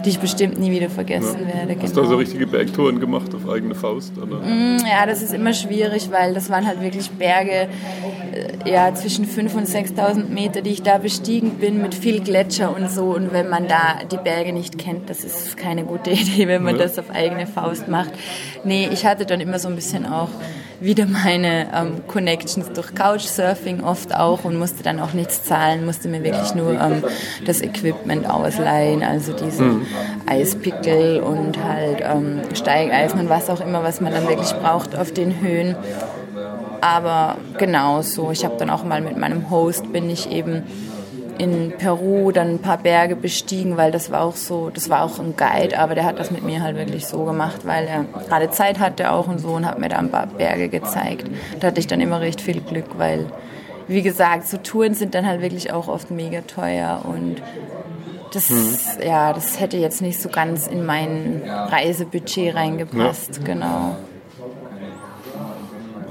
die 0.04 0.10
ich 0.10 0.18
bestimmt 0.18 0.58
nie 0.58 0.70
wieder 0.70 0.90
vergessen 0.90 1.40
ja. 1.48 1.54
werde. 1.54 1.74
Genau. 1.74 1.82
Hast 1.82 1.96
du 1.96 2.02
also 2.02 2.16
richtige 2.16 2.46
Bergtouren 2.46 3.00
gemacht 3.00 3.34
auf 3.34 3.48
eigene 3.48 3.74
Faust? 3.74 4.12
Oder? 4.18 4.38
Mm, 4.38 4.78
ja, 4.86 5.06
das 5.06 5.22
ist 5.22 5.32
immer 5.32 5.52
schwierig, 5.52 6.10
weil 6.10 6.34
das 6.34 6.50
waren 6.50 6.66
halt 6.66 6.82
wirklich 6.82 7.10
Berge 7.10 7.68
äh, 8.32 8.70
ja, 8.70 8.94
zwischen 8.94 9.26
5.000 9.26 9.56
und 9.56 9.68
6.000 9.68 10.28
Meter, 10.28 10.62
die 10.62 10.70
ich 10.70 10.82
da 10.82 10.98
bestiegen 10.98 11.52
bin 11.52 11.80
mit 11.80 11.94
viel 11.94 12.20
Gletscher 12.20 12.74
und 12.74 12.90
so. 12.90 13.14
Und 13.14 13.32
wenn 13.32 13.48
man 13.48 13.68
da 13.68 14.00
die 14.10 14.18
Berge 14.18 14.52
nicht 14.52 14.78
kennt, 14.78 15.08
das 15.08 15.24
ist 15.24 15.56
keine 15.56 15.84
gute 15.84 16.10
Idee, 16.12 16.48
wenn 16.48 16.62
man 16.62 16.76
ja. 16.76 16.82
das 16.82 16.98
auf 16.98 17.10
eigene 17.10 17.46
Faust 17.46 17.88
macht. 17.88 18.12
Nee, 18.64 18.88
ich 18.92 19.06
hatte 19.06 19.26
dann 19.26 19.40
immer 19.40 19.58
so 19.58 19.68
ein 19.68 19.74
bisschen 19.74 20.06
auch 20.06 20.30
wieder 20.84 21.06
meine 21.06 21.68
ähm, 21.74 22.06
Connections 22.06 22.72
durch 22.72 22.94
Couchsurfing 22.94 23.82
oft 23.82 24.14
auch 24.14 24.44
und 24.44 24.58
musste 24.58 24.82
dann 24.82 25.00
auch 25.00 25.12
nichts 25.12 25.42
zahlen, 25.42 25.84
musste 25.86 26.08
mir 26.08 26.22
wirklich 26.22 26.54
nur 26.54 26.72
ähm, 26.72 27.02
das 27.46 27.62
Equipment 27.62 28.28
ausleihen, 28.28 29.02
also 29.02 29.32
diese 29.32 29.64
mhm. 29.64 29.86
Eispickel 30.26 31.20
und 31.20 31.62
halt 31.62 32.02
ähm, 32.02 32.42
Steigeisen 32.54 33.20
und 33.20 33.28
was 33.28 33.48
auch 33.48 33.60
immer, 33.60 33.82
was 33.82 34.00
man 34.00 34.12
dann 34.12 34.28
wirklich 34.28 34.52
braucht 34.54 34.94
auf 34.94 35.12
den 35.12 35.40
Höhen. 35.40 35.76
Aber 36.80 37.38
genau 37.58 38.02
so, 38.02 38.30
ich 38.30 38.44
habe 38.44 38.56
dann 38.58 38.68
auch 38.68 38.84
mal 38.84 39.00
mit 39.00 39.16
meinem 39.16 39.50
Host 39.50 39.90
bin 39.92 40.10
ich 40.10 40.30
eben 40.30 40.64
in 41.38 41.72
Peru 41.78 42.32
dann 42.32 42.48
ein 42.54 42.58
paar 42.58 42.78
Berge 42.78 43.16
bestiegen, 43.16 43.76
weil 43.76 43.90
das 43.90 44.10
war 44.10 44.22
auch 44.22 44.36
so, 44.36 44.70
das 44.70 44.88
war 44.88 45.02
auch 45.02 45.18
ein 45.18 45.34
Guide, 45.36 45.78
aber 45.78 45.94
der 45.94 46.04
hat 46.04 46.18
das 46.18 46.30
mit 46.30 46.42
mir 46.44 46.62
halt 46.62 46.76
wirklich 46.76 47.06
so 47.06 47.24
gemacht, 47.24 47.66
weil 47.66 47.86
er 47.86 48.04
gerade 48.26 48.50
Zeit 48.50 48.78
hatte 48.78 49.10
auch 49.12 49.28
und 49.28 49.38
so 49.38 49.48
und 49.48 49.66
hat 49.66 49.78
mir 49.78 49.88
da 49.88 49.98
ein 49.98 50.10
paar 50.10 50.26
Berge 50.26 50.68
gezeigt. 50.68 51.28
Da 51.60 51.68
hatte 51.68 51.80
ich 51.80 51.86
dann 51.86 52.00
immer 52.00 52.20
recht 52.20 52.40
viel 52.40 52.60
Glück, 52.60 52.98
weil, 52.98 53.26
wie 53.88 54.02
gesagt, 54.02 54.46
so 54.46 54.58
Touren 54.58 54.94
sind 54.94 55.14
dann 55.14 55.26
halt 55.26 55.42
wirklich 55.42 55.72
auch 55.72 55.88
oft 55.88 56.10
mega 56.10 56.42
teuer 56.42 57.02
und 57.04 57.42
das, 58.32 58.50
mhm. 58.50 58.76
ja, 59.06 59.32
das 59.32 59.60
hätte 59.60 59.76
jetzt 59.76 60.02
nicht 60.02 60.20
so 60.20 60.28
ganz 60.28 60.66
in 60.66 60.84
mein 60.84 61.42
Reisebudget 61.46 62.54
reingepasst, 62.54 63.38
ja. 63.38 63.44
genau. 63.44 63.96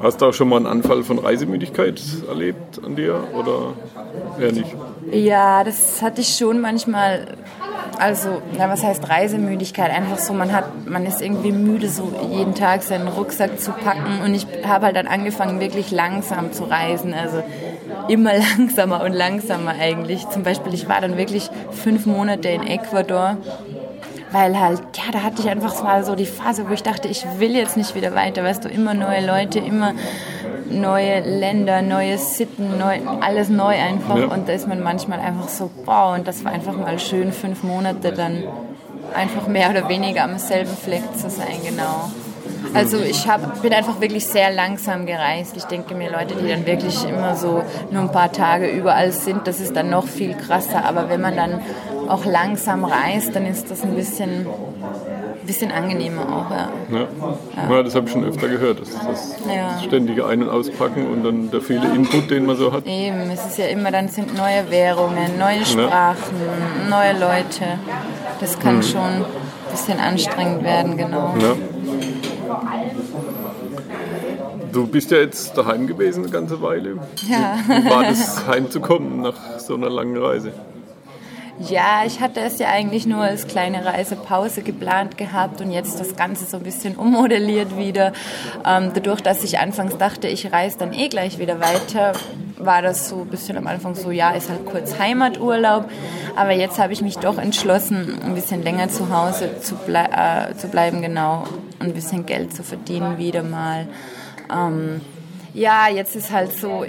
Hast 0.01 0.22
du 0.22 0.25
auch 0.25 0.34
schon 0.34 0.50
mal 0.50 0.58
einen 0.58 0.68
Anfall 0.68 1.03
von 1.03 1.18
Reisemüdigkeit 1.18 2.01
erlebt 2.27 2.84
an 2.84 2.98
dir 2.98 3.24
oder 3.34 3.74
eher 4.38 4.51
nicht? 4.51 4.75
Ja, 5.13 5.63
das 5.63 6.01
hatte 6.01 6.22
ich 6.22 6.36
schon 6.36 6.60
manchmal. 6.60 7.38
Also, 8.00 8.41
ja, 8.58 8.67
was 8.70 8.84
heißt 8.84 9.08
Reisemüdigkeit? 9.08 9.91
Einfach 9.91 10.17
so, 10.17 10.34
man 10.34 10.51
hat, 10.51 10.89
man 10.89 11.05
ist 11.05 11.22
irgendwie 11.22 11.51
müde, 11.51 11.88
so 11.88 12.12
jeden 12.32 12.55
Tag 12.55 12.82
seinen 12.82 13.08
Rucksack 13.08 13.60
zu 13.60 13.72
packen. 13.72 14.22
Und 14.24 14.34
ich 14.34 14.48
habe 14.65 14.88
halt 14.88 14.96
dann 14.96 15.05
angefangen, 15.05 15.60
wirklich 15.60 15.91
langsam 15.91 16.51
zu 16.51 16.63
reisen. 16.63 17.13
Also 17.13 17.43
immer 18.08 18.32
langsamer 18.58 19.03
und 19.03 19.13
langsamer 19.13 19.75
eigentlich. 19.79 20.27
Zum 20.29 20.41
Beispiel, 20.41 20.74
ich 20.74 20.89
war 20.89 21.01
dann 21.01 21.17
wirklich 21.17 21.50
fünf 21.72 22.08
Monate 22.08 22.50
in 22.50 22.65
Ecuador 22.65 23.38
weil 24.33 24.59
halt, 24.59 24.81
ja, 24.95 25.11
da 25.11 25.21
hatte 25.21 25.41
ich 25.41 25.49
einfach 25.49 25.81
mal 25.83 26.03
so 26.03 26.15
die 26.15 26.25
Phase, 26.25 26.67
wo 26.67 26.73
ich 26.73 26.81
dachte, 26.81 27.07
ich 27.07 27.25
will 27.37 27.55
jetzt 27.55 27.77
nicht 27.77 27.93
wieder 27.93 28.15
weiter, 28.15 28.43
weißt 28.43 28.65
du, 28.65 28.69
immer 28.69 28.95
neue 28.95 29.25
Leute, 29.25 29.59
immer 29.59 29.93
neue 30.69 31.19
Länder, 31.19 31.83
neue 31.83 32.17
Sitten, 32.17 32.79
neu, 32.79 32.99
alles 33.21 33.49
neu 33.49 33.75
einfach 33.75 34.17
ja. 34.17 34.25
und 34.25 34.49
da 34.49 34.53
ist 34.53 34.67
man 34.67 34.81
manchmal 34.81 35.19
einfach 35.19 35.47
so, 35.47 35.69
boah, 35.85 36.15
und 36.15 36.27
das 36.27 36.43
war 36.43 36.51
einfach 36.51 36.75
mal 36.75 36.97
schön, 36.97 37.31
fünf 37.31 37.63
Monate 37.63 38.11
dann 38.11 38.43
einfach 39.15 39.47
mehr 39.47 39.69
oder 39.69 39.87
weniger 39.87 40.23
am 40.23 40.39
selben 40.39 40.75
Fleck 40.75 41.03
zu 41.15 41.29
sein, 41.29 41.59
genau. 41.63 42.09
Also 42.73 42.97
ich 43.00 43.27
hab, 43.27 43.62
bin 43.62 43.73
einfach 43.73 44.01
wirklich 44.01 44.25
sehr 44.25 44.51
langsam 44.51 45.05
gereist. 45.05 45.55
Ich 45.55 45.65
denke 45.65 45.93
mir, 45.95 46.12
Leute, 46.12 46.35
die 46.35 46.47
dann 46.47 46.65
wirklich 46.65 47.07
immer 47.07 47.35
so 47.35 47.63
nur 47.91 48.01
ein 48.01 48.12
paar 48.12 48.31
Tage 48.31 48.67
überall 48.67 49.12
sind, 49.12 49.47
das 49.47 49.59
ist 49.59 49.75
dann 49.75 49.89
noch 49.89 50.07
viel 50.07 50.33
krasser. 50.35 50.83
Aber 50.85 51.09
wenn 51.09 51.21
man 51.21 51.35
dann 51.35 51.62
auch 52.07 52.25
langsam 52.25 52.83
reist, 52.83 53.35
dann 53.35 53.46
ist 53.46 53.70
das 53.70 53.83
ein 53.83 53.96
bisschen, 53.96 54.48
bisschen 55.46 55.72
angenehmer 55.72 56.22
auch. 56.24 56.51
Ja, 56.51 56.70
ja. 56.91 57.07
ja. 57.70 57.75
ja 57.75 57.83
das 57.83 57.96
habe 57.96 58.07
ich 58.07 58.11
schon 58.11 58.25
öfter 58.25 58.48
gehört. 58.48 58.81
Das, 58.81 58.89
das 58.89 59.35
ja. 59.53 59.79
ständige 59.85 60.25
Ein- 60.25 60.44
und 60.44 60.50
Auspacken 60.50 61.07
und 61.07 61.24
dann 61.24 61.51
der 61.51 61.61
viele 61.61 61.87
Input, 61.94 62.31
den 62.31 62.46
man 62.46 62.57
so 62.57 62.72
hat. 62.72 62.87
Eben, 62.87 63.29
es 63.31 63.46
ist 63.46 63.57
ja 63.59 63.68
immer, 63.68 63.91
dann 63.91 64.07
sind 64.07 64.35
neue 64.35 64.70
Währungen, 64.70 65.37
neue 65.37 65.63
Sprachen, 65.65 66.35
neue 66.89 67.13
Leute. 67.13 67.77
Das 68.39 68.59
kann 68.59 68.77
mhm. 68.77 68.83
schon 68.83 69.01
ein 69.01 69.25
bisschen 69.72 70.00
anstrengend 70.00 70.63
werden, 70.63 70.98
genau. 70.98 71.33
Du 74.74 74.88
bist 74.88 75.12
ja 75.12 75.18
jetzt 75.18 75.55
daheim 75.55 75.86
gewesen 75.86 76.24
eine 76.24 76.31
ganze 76.31 76.59
Weile. 76.64 76.98
Ja. 77.29 77.59
Wie 77.68 77.90
war 77.90 78.03
das, 78.03 78.48
heimzukommen 78.48 79.22
nach 79.22 79.59
so 79.59 79.75
einer 79.75 79.90
langen 79.90 80.18
Reise? 80.18 80.51
Ja, 81.59 82.03
ich 82.07 82.20
hatte 82.20 82.40
es 82.40 82.57
ja 82.57 82.70
eigentlich 82.70 83.05
nur 83.05 83.22
als 83.22 83.46
kleine 83.46 83.86
Reisepause 83.86 84.64
geplant 84.64 85.16
gehabt 85.16 85.62
und 85.62 85.70
jetzt 85.70 86.00
das 86.00 86.16
Ganze 86.16 86.46
so 86.46 86.57
ein 86.57 86.64
bisschen 86.64 86.96
ummodelliert 86.96 87.77
wieder. 87.77 88.14
Ähm, 88.66 88.90
dadurch, 88.96 89.22
dass 89.22 89.44
ich 89.44 89.59
anfangs 89.59 89.96
dachte, 89.98 90.27
ich 90.27 90.51
reise 90.51 90.79
dann 90.79 90.92
eh 90.92 91.07
gleich 91.07 91.38
wieder 91.38 91.59
weiter, 91.59 92.14
war 92.57 92.81
das 92.81 93.09
so 93.09 93.22
ein 93.22 93.27
bisschen 93.27 93.55
am 93.57 93.68
Anfang 93.68 93.94
so, 93.94 94.09
ja, 94.09 94.31
ist 94.31 94.50
halt 94.50 94.66
kurz 94.66 94.98
Heimaturlaub. 94.98 95.88
Aber 96.36 96.53
jetzt 96.53 96.79
habe 96.79 96.94
ich 96.94 97.03
mich 97.03 97.20
doch 97.20 97.38
entschlossen, 97.38 98.20
ein 98.25 98.33
bisschen 98.33 98.64
länger 98.64 98.90
zu 98.90 99.16
Hause 99.16 99.59
zu, 99.62 99.75
blei 99.75 100.05
äh, 100.05 100.55
zu 100.55 100.68
bleiben, 100.68 101.03
genau, 101.03 101.44
und 101.79 101.90
ein 101.90 101.94
bisschen 101.94 102.25
Geld 102.25 102.55
zu 102.55 102.64
verdienen 102.64 103.20
wieder 103.20 103.44
mal. 103.44 103.88
Ähm, 104.51 105.01
ja, 105.53 105.88
jetzt 105.90 106.16
ist 106.16 106.32
halt 106.32 106.58
so, 106.58 106.86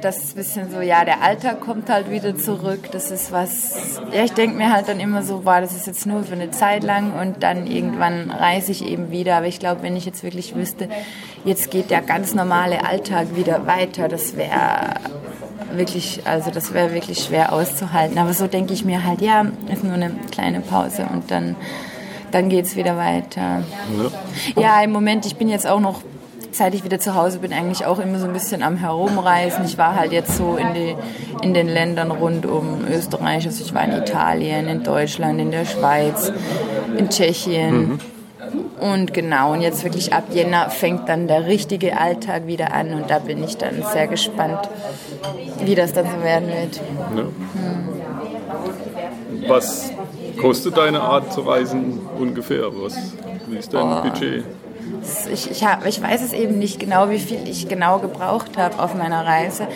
das 0.00 0.18
ist 0.18 0.32
ein 0.32 0.36
bisschen 0.36 0.70
so, 0.70 0.80
ja, 0.80 1.04
der 1.04 1.22
Alltag 1.22 1.60
kommt 1.60 1.88
halt 1.88 2.10
wieder 2.10 2.36
zurück. 2.36 2.90
Das 2.92 3.10
ist 3.10 3.32
was, 3.32 4.00
ja, 4.12 4.24
ich 4.24 4.32
denke 4.32 4.56
mir 4.56 4.72
halt 4.72 4.88
dann 4.88 5.00
immer 5.00 5.22
so, 5.22 5.44
war 5.44 5.60
das 5.60 5.74
ist 5.74 5.86
jetzt 5.86 6.06
nur 6.06 6.22
für 6.22 6.34
eine 6.34 6.50
Zeit 6.50 6.84
lang 6.84 7.12
und 7.18 7.42
dann 7.42 7.66
irgendwann 7.66 8.30
reise 8.30 8.72
ich 8.72 8.86
eben 8.86 9.10
wieder. 9.10 9.36
Aber 9.36 9.46
ich 9.46 9.58
glaube, 9.58 9.82
wenn 9.82 9.96
ich 9.96 10.04
jetzt 10.04 10.22
wirklich 10.22 10.54
wüsste, 10.54 10.88
jetzt 11.44 11.70
geht 11.70 11.90
der 11.90 12.02
ganz 12.02 12.34
normale 12.34 12.84
Alltag 12.84 13.36
wieder 13.36 13.66
weiter, 13.66 14.08
das 14.08 14.36
wäre 14.36 14.94
wirklich, 15.72 16.22
also 16.24 16.50
das 16.50 16.72
wäre 16.72 16.94
wirklich 16.94 17.24
schwer 17.24 17.52
auszuhalten. 17.52 18.18
Aber 18.18 18.32
so 18.32 18.46
denke 18.46 18.72
ich 18.72 18.84
mir 18.84 19.04
halt, 19.04 19.20
ja, 19.20 19.46
ist 19.70 19.84
nur 19.84 19.94
eine 19.94 20.12
kleine 20.30 20.60
Pause 20.60 21.06
und 21.12 21.30
dann, 21.30 21.56
dann 22.30 22.48
geht 22.48 22.66
es 22.66 22.76
wieder 22.76 22.96
weiter. 22.96 23.62
Ja. 24.56 24.62
ja, 24.62 24.82
im 24.82 24.92
Moment, 24.92 25.26
ich 25.26 25.36
bin 25.36 25.48
jetzt 25.48 25.66
auch 25.66 25.80
noch 25.80 26.02
seit 26.58 26.74
ich 26.74 26.84
wieder 26.84 26.98
zu 26.98 27.14
Hause 27.14 27.38
bin, 27.38 27.52
eigentlich 27.52 27.86
auch 27.86 27.98
immer 27.98 28.18
so 28.18 28.26
ein 28.26 28.32
bisschen 28.32 28.62
am 28.62 28.76
Herumreisen. 28.76 29.64
Ich 29.64 29.78
war 29.78 29.94
halt 29.94 30.12
jetzt 30.12 30.36
so 30.36 30.56
in, 30.56 30.74
die, 30.74 30.94
in 31.42 31.54
den 31.54 31.68
Ländern 31.68 32.10
rund 32.10 32.44
um 32.44 32.84
Österreich. 32.86 33.46
Also 33.46 33.64
ich 33.64 33.72
war 33.74 33.84
in 33.84 33.92
Italien, 33.92 34.68
in 34.68 34.82
Deutschland, 34.82 35.40
in 35.40 35.50
der 35.50 35.64
Schweiz, 35.64 36.32
in 36.96 37.08
Tschechien. 37.08 37.78
Mhm. 37.78 38.00
Und 38.80 39.12
genau, 39.12 39.52
und 39.52 39.60
jetzt 39.60 39.84
wirklich 39.84 40.12
ab 40.12 40.24
Jänner 40.32 40.70
fängt 40.70 41.08
dann 41.08 41.26
der 41.28 41.46
richtige 41.46 41.98
Alltag 41.98 42.46
wieder 42.46 42.72
an 42.72 42.94
und 42.94 43.10
da 43.10 43.18
bin 43.18 43.42
ich 43.42 43.56
dann 43.56 43.82
sehr 43.92 44.06
gespannt, 44.06 44.68
wie 45.64 45.74
das 45.74 45.92
dann 45.92 46.06
so 46.06 46.22
werden 46.22 46.48
wird. 46.48 46.80
Ja. 47.16 47.22
Hm. 47.22 47.88
Was 49.48 49.90
kostet 50.40 50.76
deine 50.76 51.00
Art 51.00 51.32
zu 51.32 51.40
reisen 51.40 52.00
ungefähr? 52.18 52.66
Was, 52.72 52.96
wie 53.48 53.56
ist 53.56 53.74
dein 53.74 53.82
oh. 53.82 54.02
Budget? 54.02 54.44
Ich, 55.32 55.50
ich, 55.50 55.64
hab, 55.64 55.86
ich 55.86 56.02
weiß 56.02 56.22
es 56.22 56.32
eben 56.32 56.58
nicht 56.58 56.78
genau, 56.78 57.10
wie 57.10 57.18
viel 57.18 57.48
ich 57.48 57.68
genau 57.68 57.98
gebraucht 57.98 58.56
habe 58.56 58.78
auf 58.82 58.94
meiner 58.94 59.24
Reise. 59.24 59.68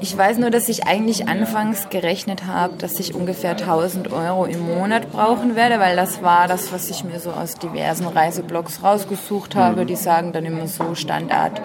Ich 0.00 0.16
weiß 0.16 0.38
nur, 0.38 0.50
dass 0.50 0.68
ich 0.68 0.86
eigentlich 0.86 1.26
anfangs 1.26 1.88
gerechnet 1.90 2.46
habe, 2.46 2.74
dass 2.78 3.00
ich 3.00 3.16
ungefähr 3.16 3.52
1000 3.52 4.12
Euro 4.12 4.44
im 4.44 4.60
Monat 4.64 5.10
brauchen 5.10 5.56
werde, 5.56 5.80
weil 5.80 5.96
das 5.96 6.22
war 6.22 6.46
das, 6.46 6.72
was 6.72 6.88
ich 6.88 7.02
mir 7.02 7.18
so 7.18 7.30
aus 7.30 7.56
diversen 7.56 8.06
Reiseblogs 8.06 8.84
rausgesucht 8.84 9.56
habe. 9.56 9.86
Die 9.86 9.96
sagen 9.96 10.32
dann 10.32 10.44
immer 10.44 10.68
so 10.68 10.94
Standard 10.94 11.60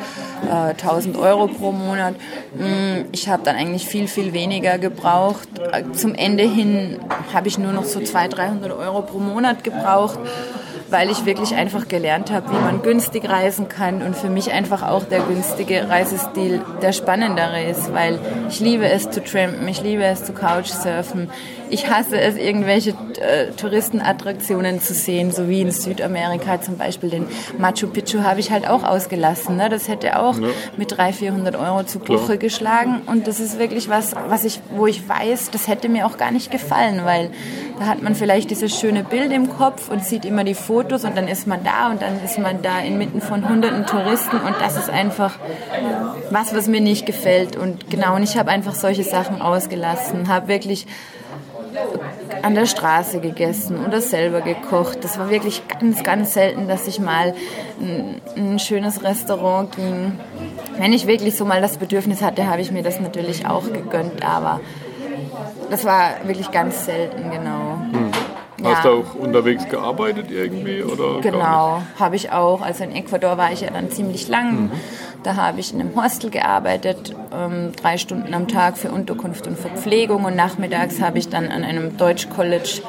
äh, 0.49 0.71
1000 0.71 1.15
Euro 1.15 1.47
pro 1.47 1.71
Monat. 1.71 2.15
Mm, 2.55 3.05
ich 3.11 3.29
habe 3.29 3.43
dann 3.43 3.55
eigentlich 3.55 3.85
viel, 3.85 4.07
viel 4.07 4.33
weniger 4.33 4.79
gebraucht. 4.79 5.47
Zum 5.93 6.15
Ende 6.15 6.43
hin 6.43 6.99
habe 7.33 7.47
ich 7.47 7.59
nur 7.59 7.71
noch 7.71 7.85
so 7.85 7.99
200, 8.01 8.39
300 8.39 8.71
Euro 8.71 9.03
pro 9.03 9.19
Monat 9.19 9.63
gebraucht 9.63 10.17
weil 10.93 11.09
ich 11.09 11.25
wirklich 11.25 11.55
einfach 11.55 11.87
gelernt 11.87 12.31
habe, 12.31 12.51
wie 12.51 12.61
man 12.61 12.83
günstig 12.83 13.27
reisen 13.27 13.67
kann 13.67 14.03
und 14.03 14.15
für 14.15 14.29
mich 14.29 14.51
einfach 14.51 14.83
auch 14.83 15.03
der 15.03 15.21
günstige 15.21 15.89
Reisestil 15.89 16.61
der 16.83 16.93
spannendere 16.93 17.63
ist, 17.63 17.91
weil 17.91 18.19
ich 18.47 18.59
liebe 18.59 18.87
es 18.87 19.09
zu 19.09 19.23
trampen, 19.23 19.67
ich 19.67 19.81
liebe 19.81 20.03
es 20.03 20.23
zu 20.23 20.33
Couchsurfen, 20.33 21.31
ich 21.73 21.89
hasse 21.89 22.19
es, 22.19 22.37
irgendwelche 22.37 22.91
äh, 22.91 23.51
Touristenattraktionen 23.57 24.79
zu 24.79 24.93
sehen, 24.93 25.31
so 25.31 25.49
wie 25.49 25.61
in 25.61 25.71
Südamerika 25.71 26.61
zum 26.61 26.77
Beispiel 26.77 27.09
den 27.09 27.25
Machu 27.57 27.87
Picchu 27.87 28.21
habe 28.21 28.39
ich 28.39 28.51
halt 28.51 28.69
auch 28.69 28.83
ausgelassen. 28.83 29.57
Ne? 29.57 29.69
Das 29.69 29.87
hätte 29.87 30.19
auch 30.19 30.37
ja. 30.39 30.47
mit 30.77 30.95
300, 30.95 31.15
400 31.15 31.55
Euro 31.55 31.83
zu 31.83 31.99
Buche 31.99 32.37
geschlagen 32.37 33.01
und 33.07 33.27
das 33.27 33.39
ist 33.39 33.57
wirklich 33.57 33.89
was, 33.89 34.13
was 34.27 34.45
ich, 34.45 34.61
wo 34.75 34.85
ich 34.85 35.07
weiß, 35.07 35.49
das 35.51 35.67
hätte 35.67 35.89
mir 35.89 36.05
auch 36.05 36.17
gar 36.17 36.31
nicht 36.31 36.51
gefallen, 36.51 37.01
weil 37.05 37.31
da 37.79 37.87
hat 37.87 38.03
man 38.03 38.13
vielleicht 38.13 38.51
dieses 38.51 38.79
schöne 38.79 39.03
Bild 39.03 39.31
im 39.31 39.49
Kopf 39.49 39.89
und 39.89 40.05
sieht 40.05 40.25
immer 40.25 40.43
die 40.43 40.53
Fotos 40.53 41.03
und 41.03 41.17
dann 41.17 41.27
ist 41.27 41.47
man 41.47 41.63
da 41.63 41.89
und 41.89 42.01
dann 42.01 42.23
ist 42.23 42.37
man 42.37 42.61
da 42.61 42.79
inmitten 42.79 43.19
von 43.19 43.49
hunderten 43.49 43.87
Touristen 43.87 44.37
und 44.37 44.55
das 44.59 44.77
ist 44.77 44.91
einfach 44.91 45.33
was, 46.29 46.55
was 46.55 46.67
mir 46.67 46.81
nicht 46.81 47.07
gefällt 47.07 47.55
und 47.55 47.89
genau, 47.89 48.15
und 48.15 48.23
ich 48.23 48.37
habe 48.37 48.51
einfach 48.51 48.75
solche 48.75 49.03
Sachen 49.03 49.41
ausgelassen, 49.41 50.27
habe 50.27 50.47
wirklich 50.47 50.85
an 52.41 52.55
der 52.55 52.65
Straße 52.65 53.19
gegessen 53.19 53.85
oder 53.85 54.01
selber 54.01 54.41
gekocht. 54.41 54.99
Das 55.03 55.17
war 55.17 55.29
wirklich 55.29 55.61
ganz, 55.67 56.03
ganz 56.03 56.33
selten, 56.33 56.67
dass 56.67 56.87
ich 56.87 56.99
mal 56.99 57.33
ein, 57.79 58.21
ein 58.35 58.59
schönes 58.59 59.03
Restaurant 59.03 59.75
ging. 59.75 60.19
Wenn 60.77 60.93
ich 60.93 61.07
wirklich 61.07 61.37
so 61.37 61.45
mal 61.45 61.61
das 61.61 61.77
Bedürfnis 61.77 62.21
hatte, 62.21 62.47
habe 62.47 62.61
ich 62.61 62.71
mir 62.71 62.83
das 62.83 62.99
natürlich 62.99 63.45
auch 63.45 63.71
gegönnt, 63.71 64.25
aber 64.25 64.59
das 65.69 65.85
war 65.85 66.11
wirklich 66.25 66.51
ganz 66.51 66.85
selten, 66.85 67.31
genau. 67.31 67.79
Hm. 67.91 68.11
Hast 68.63 68.85
ja. 68.85 68.91
du 68.91 69.01
auch 69.01 69.15
unterwegs 69.15 69.67
gearbeitet 69.67 70.31
irgendwie? 70.31 70.83
Oder 70.83 71.19
genau, 71.21 71.81
habe 71.99 72.15
ich 72.15 72.31
auch. 72.31 72.61
Also 72.61 72.83
in 72.83 72.95
Ecuador 72.95 73.37
war 73.37 73.51
ich 73.51 73.61
ja 73.61 73.69
dann 73.69 73.89
ziemlich 73.89 74.27
lang. 74.27 74.63
Mhm. 74.63 74.71
Da 75.23 75.37
habe 75.37 75.59
ich 75.61 75.73
in 75.73 75.79
einem 75.79 75.95
Hostel 75.95 76.29
gearbeitet, 76.29 77.15
ähm, 77.33 77.71
drei 77.81 77.97
Stunden 77.97 78.33
am 78.33 78.47
Tag 78.47 78.77
für 78.77 78.91
Unterkunft 78.91 79.47
und 79.47 79.57
Verpflegung. 79.57 80.25
Und 80.25 80.35
nachmittags 80.35 81.01
habe 81.01 81.17
ich 81.17 81.29
dann 81.29 81.47
an 81.49 81.63
einem 81.63 81.97
Deutsch-College 81.97 82.81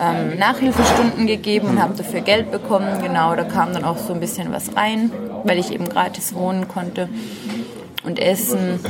ähm, 0.00 0.38
Nachhilfestunden 0.38 1.26
gegeben 1.26 1.68
und 1.68 1.82
habe 1.82 1.94
dafür 1.94 2.22
Geld 2.22 2.50
bekommen. 2.50 3.02
Genau, 3.02 3.34
da 3.36 3.44
kam 3.44 3.74
dann 3.74 3.84
auch 3.84 3.98
so 3.98 4.14
ein 4.14 4.20
bisschen 4.20 4.52
was 4.52 4.74
rein, 4.74 5.12
weil 5.44 5.58
ich 5.58 5.70
eben 5.70 5.88
gratis 5.88 6.34
wohnen 6.34 6.66
konnte 6.66 7.08
und 8.04 8.18
essen. 8.18 8.80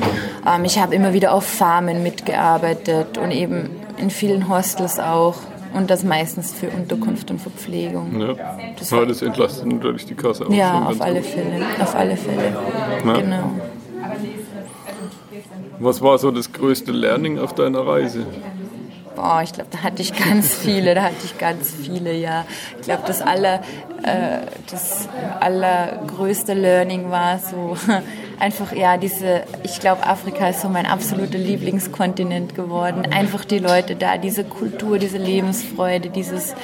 Ähm, 0.46 0.64
ich 0.64 0.78
habe 0.78 0.94
immer 0.94 1.12
wieder 1.12 1.32
auf 1.32 1.44
Farmen 1.44 2.02
mitgearbeitet 2.02 3.18
und 3.18 3.30
eben 3.32 3.70
in 3.98 4.10
vielen 4.10 4.48
Hostels 4.48 4.98
auch. 4.98 5.36
Und 5.74 5.90
das 5.90 6.04
meistens 6.04 6.52
für 6.52 6.68
Unterkunft 6.68 7.30
und 7.30 7.40
Verpflegung. 7.40 8.20
Ja, 8.20 8.34
das, 8.78 8.90
ja, 8.90 9.04
das 9.04 9.22
entlastet 9.22 9.66
natürlich 9.66 10.06
die 10.06 10.14
Kasse 10.14 10.46
auch. 10.46 10.50
Ja, 10.50 10.84
auf 10.84 11.00
alle 11.00 11.20
gut. 11.20 11.26
Fälle. 11.26 11.66
Auf 11.80 11.94
alle 11.94 12.16
Fälle. 12.16 12.56
Ja. 13.04 13.12
Genau. 13.14 13.50
Was 15.78 16.00
war 16.02 16.18
so 16.18 16.30
das 16.30 16.52
größte 16.52 16.92
Learning 16.92 17.38
auf 17.38 17.54
deiner 17.54 17.86
Reise? 17.86 18.26
Boah, 19.16 19.42
ich 19.42 19.52
glaube, 19.52 19.68
da 19.70 19.82
hatte 19.82 20.00
ich 20.00 20.14
ganz 20.14 20.54
viele, 20.54 20.94
da 20.94 21.02
hatte 21.04 21.24
ich 21.24 21.38
ganz 21.38 21.70
viele, 21.70 22.14
ja. 22.14 22.44
Ich 22.78 22.82
glaube, 22.82 23.02
das, 23.06 23.20
aller, 23.20 23.56
äh, 24.02 24.40
das 24.70 25.08
allergrößte 25.40 26.54
Learning 26.54 27.10
war 27.10 27.38
so 27.38 27.76
einfach, 28.42 28.72
ja, 28.72 28.96
diese, 28.96 29.44
ich 29.62 29.78
glaube, 29.78 30.04
Afrika 30.04 30.48
ist 30.48 30.62
so 30.62 30.68
mein 30.68 30.84
absoluter 30.84 31.38
Lieblingskontinent 31.38 32.56
geworden. 32.56 33.06
Einfach 33.12 33.44
die 33.44 33.60
Leute 33.60 33.94
da, 33.94 34.18
diese 34.18 34.42
Kultur, 34.42 34.98
diese 34.98 35.16
Lebensfreude, 35.16 36.10
dieses, 36.10 36.56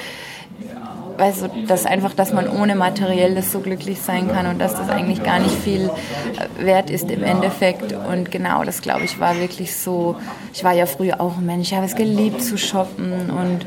weißt 1.18 1.42
du, 1.42 1.88
einfach, 1.88 2.14
dass 2.14 2.32
man 2.32 2.48
ohne 2.48 2.74
Materielles 2.74 3.52
so 3.52 3.60
glücklich 3.60 4.00
sein 4.00 4.26
kann 4.28 4.46
und 4.46 4.58
dass 4.58 4.74
das 4.74 4.90
eigentlich 4.90 5.22
gar 5.22 5.38
nicht 5.38 5.54
viel 5.54 5.88
äh, 5.88 6.66
wert 6.66 6.90
ist 6.90 7.12
im 7.12 7.22
Endeffekt. 7.22 7.92
Und 7.92 8.32
genau, 8.32 8.64
das 8.64 8.82
glaube 8.82 9.04
ich 9.04 9.20
war 9.20 9.38
wirklich 9.38 9.76
so. 9.76 10.16
Ich 10.52 10.64
war 10.64 10.72
ja 10.72 10.86
früher 10.86 11.20
auch 11.20 11.38
ein 11.38 11.46
Mensch, 11.46 11.68
ich 11.68 11.74
habe 11.74 11.86
es 11.86 11.94
geliebt 11.94 12.42
zu 12.42 12.58
shoppen 12.58 13.30
und 13.30 13.64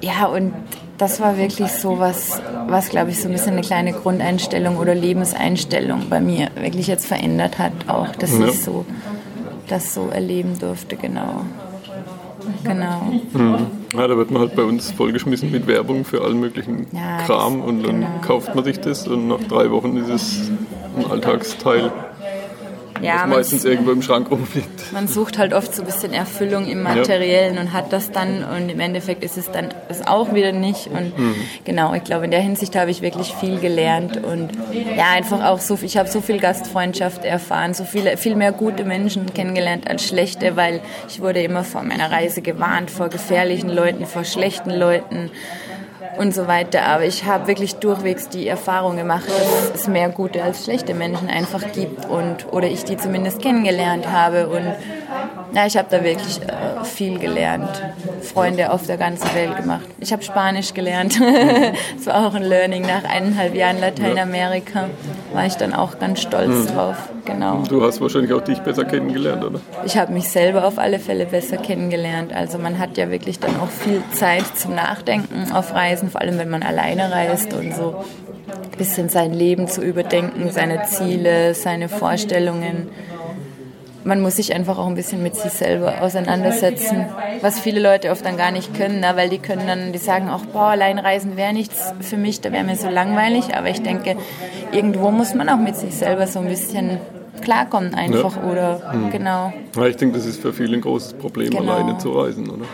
ja, 0.00 0.26
und 0.26 0.52
das 0.98 1.20
war 1.20 1.36
wirklich 1.36 1.72
so 1.72 1.98
was, 1.98 2.40
was 2.68 2.88
glaube 2.88 3.10
ich 3.10 3.20
so 3.20 3.28
ein 3.28 3.32
bisschen 3.32 3.52
eine 3.52 3.62
kleine 3.62 3.92
Grundeinstellung 3.92 4.76
oder 4.76 4.94
Lebenseinstellung 4.94 6.08
bei 6.08 6.20
mir 6.20 6.48
wirklich 6.60 6.86
jetzt 6.86 7.06
verändert 7.06 7.58
hat, 7.58 7.72
auch, 7.88 8.14
dass 8.16 8.38
ja. 8.38 8.46
ich 8.46 8.62
so 8.62 8.84
das 9.68 9.94
so 9.94 10.08
erleben 10.08 10.58
durfte, 10.58 10.96
genau. 10.96 11.42
Genau. 12.62 13.12
Mhm. 13.32 13.66
Ja, 13.94 14.06
da 14.06 14.16
wird 14.16 14.30
man 14.30 14.42
halt 14.42 14.54
bei 14.54 14.64
uns 14.64 14.90
vollgeschmissen 14.90 15.50
mit 15.50 15.66
Werbung 15.66 16.04
für 16.04 16.22
allen 16.22 16.40
möglichen 16.40 16.86
ja, 16.92 17.18
Kram 17.24 17.60
und 17.60 17.82
dann 17.82 18.00
genau. 18.00 18.20
kauft 18.20 18.54
man 18.54 18.64
sich 18.64 18.80
das 18.80 19.08
und 19.08 19.28
nach 19.28 19.40
drei 19.48 19.70
Wochen 19.70 19.96
ist 19.96 20.08
es 20.10 20.50
ein 20.96 21.10
Alltagsteil 21.10 21.90
ja, 23.02 23.22
was 23.22 23.28
meistens 23.28 23.64
irgendwo 23.64 23.90
im 23.90 24.02
Schrank 24.02 24.30
rumliegt. 24.30 24.92
Man 24.92 25.08
sucht 25.08 25.38
halt 25.38 25.52
oft 25.52 25.74
so 25.74 25.82
ein 25.82 25.86
bisschen 25.86 26.12
Erfüllung 26.12 26.66
im 26.66 26.82
Materiellen 26.82 27.56
ja. 27.56 27.60
und 27.60 27.72
hat 27.72 27.92
das 27.92 28.10
dann 28.10 28.44
und 28.44 28.68
im 28.68 28.80
Endeffekt 28.80 29.24
ist 29.24 29.36
es 29.36 29.50
dann 29.50 29.68
das 29.88 30.06
auch 30.06 30.34
wieder 30.34 30.52
nicht. 30.52 30.86
Und 30.88 31.18
mhm. 31.18 31.34
genau, 31.64 31.94
ich 31.94 32.04
glaube, 32.04 32.24
in 32.24 32.30
der 32.30 32.40
Hinsicht 32.40 32.76
habe 32.76 32.90
ich 32.90 33.02
wirklich 33.02 33.34
viel 33.34 33.58
gelernt 33.58 34.22
und 34.22 34.50
ja, 34.96 35.10
einfach 35.12 35.44
auch 35.44 35.58
so, 35.58 35.78
ich 35.82 35.96
habe 35.96 36.08
so 36.08 36.20
viel 36.20 36.38
Gastfreundschaft 36.38 37.24
erfahren, 37.24 37.74
so 37.74 37.84
viele, 37.84 38.16
viel 38.16 38.36
mehr 38.36 38.52
gute 38.52 38.84
Menschen 38.84 39.32
kennengelernt 39.32 39.88
als 39.88 40.06
schlechte, 40.06 40.56
weil 40.56 40.80
ich 41.08 41.20
wurde 41.20 41.42
immer 41.42 41.64
vor 41.64 41.82
meiner 41.82 42.10
Reise 42.10 42.42
gewarnt, 42.42 42.90
vor 42.90 43.08
gefährlichen 43.08 43.70
Leuten, 43.70 44.06
vor 44.06 44.24
schlechten 44.24 44.70
Leuten 44.70 45.30
und 46.18 46.34
so 46.34 46.46
weiter. 46.46 46.82
Aber 46.82 47.04
ich 47.04 47.24
habe 47.24 47.46
wirklich 47.46 47.76
durchwegs 47.76 48.28
die 48.28 48.46
Erfahrung 48.46 48.96
gemacht, 48.96 49.26
dass 49.28 49.82
es 49.82 49.88
mehr 49.88 50.08
gute 50.08 50.42
als 50.42 50.64
schlechte 50.64 50.94
Menschen 50.94 51.28
einfach 51.28 51.72
gibt 51.72 52.06
und 52.06 52.52
oder 52.52 52.68
ich 52.68 52.84
die 52.84 52.96
zumindest 52.96 53.40
kennengelernt 53.40 54.10
habe 54.10 54.48
und 54.48 54.74
ja, 55.52 55.66
ich 55.66 55.76
habe 55.76 55.88
da 55.90 56.02
wirklich 56.02 56.40
äh, 56.42 56.84
viel 56.84 57.18
gelernt, 57.18 57.70
Freunde 58.22 58.72
auf 58.72 58.86
der 58.86 58.96
ganzen 58.96 59.32
Welt 59.34 59.56
gemacht. 59.56 59.84
Ich 60.00 60.12
habe 60.12 60.22
Spanisch 60.22 60.74
gelernt, 60.74 61.20
das 61.96 62.06
war 62.06 62.26
auch 62.26 62.34
ein 62.34 62.42
Learning 62.42 62.82
nach 62.82 63.04
eineinhalb 63.04 63.54
Jahren 63.54 63.80
Lateinamerika, 63.80 64.88
war 65.32 65.46
ich 65.46 65.54
dann 65.54 65.72
auch 65.72 65.98
ganz 65.98 66.22
stolz 66.22 66.70
mhm. 66.70 66.74
drauf. 66.74 66.96
Genau. 67.24 67.62
Du 67.68 67.82
hast 67.82 68.00
wahrscheinlich 68.00 68.32
auch 68.32 68.42
dich 68.42 68.58
besser 68.60 68.84
kennengelernt, 68.84 69.44
oder? 69.44 69.60
Ich 69.86 69.96
habe 69.96 70.12
mich 70.12 70.28
selber 70.28 70.66
auf 70.66 70.78
alle 70.78 70.98
Fälle 70.98 71.26
besser 71.26 71.56
kennengelernt. 71.56 72.32
Also 72.32 72.58
man 72.58 72.78
hat 72.78 72.96
ja 72.98 73.10
wirklich 73.10 73.38
dann 73.38 73.58
auch 73.60 73.68
viel 73.68 74.02
Zeit 74.12 74.44
zum 74.56 74.74
Nachdenken 74.74 75.50
auf 75.52 75.74
Reisen, 75.74 76.10
vor 76.10 76.20
allem 76.20 76.38
wenn 76.38 76.50
man 76.50 76.62
alleine 76.62 77.10
reist 77.10 77.54
und 77.54 77.74
so 77.74 77.96
ein 78.46 78.78
bisschen 78.78 79.08
sein 79.08 79.32
Leben 79.32 79.68
zu 79.68 79.82
überdenken, 79.82 80.50
seine 80.50 80.84
Ziele, 80.84 81.54
seine 81.54 81.88
Vorstellungen 81.88 82.88
man 84.04 84.20
muss 84.20 84.36
sich 84.36 84.54
einfach 84.54 84.78
auch 84.78 84.86
ein 84.86 84.94
bisschen 84.94 85.22
mit 85.22 85.34
sich 85.34 85.52
selber 85.52 86.02
auseinandersetzen, 86.02 87.06
was 87.40 87.58
viele 87.58 87.80
Leute 87.80 88.10
oft 88.10 88.24
dann 88.24 88.36
gar 88.36 88.50
nicht 88.50 88.74
können, 88.74 89.00
ne? 89.00 89.12
weil 89.14 89.30
die 89.30 89.38
können 89.38 89.66
dann, 89.66 89.92
die 89.92 89.98
sagen 89.98 90.28
auch, 90.28 90.44
boah, 90.46 90.68
Alleinreisen 90.68 91.36
wäre 91.36 91.52
nichts 91.52 91.92
für 92.00 92.16
mich, 92.16 92.40
da 92.40 92.52
wäre 92.52 92.64
mir 92.64 92.76
so 92.76 92.88
langweilig, 92.88 93.56
aber 93.56 93.70
ich 93.70 93.82
denke, 93.82 94.16
irgendwo 94.72 95.10
muss 95.10 95.34
man 95.34 95.48
auch 95.48 95.58
mit 95.58 95.76
sich 95.76 95.94
selber 95.94 96.26
so 96.26 96.38
ein 96.38 96.48
bisschen 96.48 96.98
klarkommen 97.40 97.94
einfach 97.94 98.36
ja. 98.36 98.50
oder 98.50 98.92
hm. 98.92 99.10
genau. 99.10 99.52
Ja, 99.76 99.86
ich 99.86 99.96
denke, 99.96 100.16
das 100.16 100.26
ist 100.26 100.40
für 100.40 100.52
viele 100.52 100.76
ein 100.76 100.80
großes 100.80 101.14
Problem, 101.14 101.50
genau. 101.50 101.72
alleine 101.72 101.98
zu 101.98 102.12
reisen, 102.12 102.48
oder? 102.48 102.64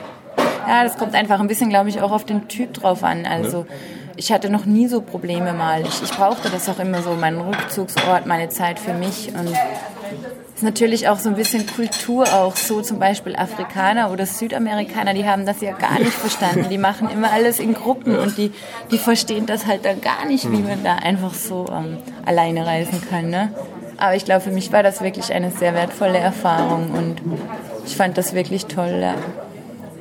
Ja, 0.67 0.85
das 0.85 0.97
kommt 0.97 1.15
einfach 1.15 1.41
ein 1.41 1.49
bisschen, 1.49 1.71
glaube 1.71 1.89
ich, 1.89 2.01
auch 2.01 2.13
auf 2.13 2.25
den 2.25 2.47
Typ 2.49 2.75
drauf 2.75 3.03
an. 3.03 3.27
Also 3.27 3.61
ja. 3.61 3.75
ich 4.17 4.31
hatte 4.31 4.51
noch 4.51 4.67
nie 4.67 4.87
so 4.87 5.01
Probleme 5.01 5.53
mal. 5.53 5.83
Ich, 5.83 6.03
ich 6.03 6.11
brauchte 6.11 6.49
das 6.51 6.69
auch 6.69 6.79
immer 6.79 7.03
so, 7.03 7.15
meinen 7.15 7.41
Rückzugsort, 7.41 8.27
meine 8.27 8.51
Zeit 8.51 8.79
für 8.79 8.93
mich 8.93 9.33
und 9.35 9.53
ist 10.61 10.65
natürlich 10.65 11.09
auch 11.09 11.19
so 11.19 11.31
ein 11.31 11.37
bisschen 11.37 11.67
Kultur 11.67 12.25
auch 12.35 12.55
so 12.55 12.83
zum 12.83 12.99
Beispiel 12.99 13.35
Afrikaner 13.35 14.11
oder 14.11 14.27
Südamerikaner, 14.27 15.15
die 15.15 15.25
haben 15.25 15.47
das 15.47 15.63
ja 15.63 15.73
gar 15.73 15.99
nicht 15.99 16.13
verstanden. 16.13 16.67
Die 16.69 16.77
machen 16.77 17.09
immer 17.09 17.33
alles 17.33 17.61
in 17.61 17.73
Gruppen 17.73 18.19
und 18.19 18.37
die, 18.37 18.53
die 18.91 18.99
verstehen 18.99 19.47
das 19.47 19.65
halt 19.65 19.87
dann 19.87 20.03
gar 20.03 20.27
nicht, 20.27 20.53
wie 20.53 20.59
man 20.59 20.85
da 20.85 20.97
einfach 20.97 21.33
so 21.33 21.65
ähm, 21.73 21.97
alleine 22.27 22.67
reisen 22.67 23.01
kann. 23.09 23.31
Ne? 23.31 23.55
Aber 23.97 24.15
ich 24.17 24.27
glaube, 24.27 24.43
für 24.43 24.51
mich 24.51 24.71
war 24.71 24.83
das 24.83 25.01
wirklich 25.01 25.33
eine 25.33 25.51
sehr 25.51 25.73
wertvolle 25.73 26.19
Erfahrung 26.19 26.91
und 26.91 27.23
ich 27.87 27.97
fand 27.97 28.19
das 28.19 28.35
wirklich 28.35 28.67
toll. 28.67 29.01
Ja. 29.01 29.15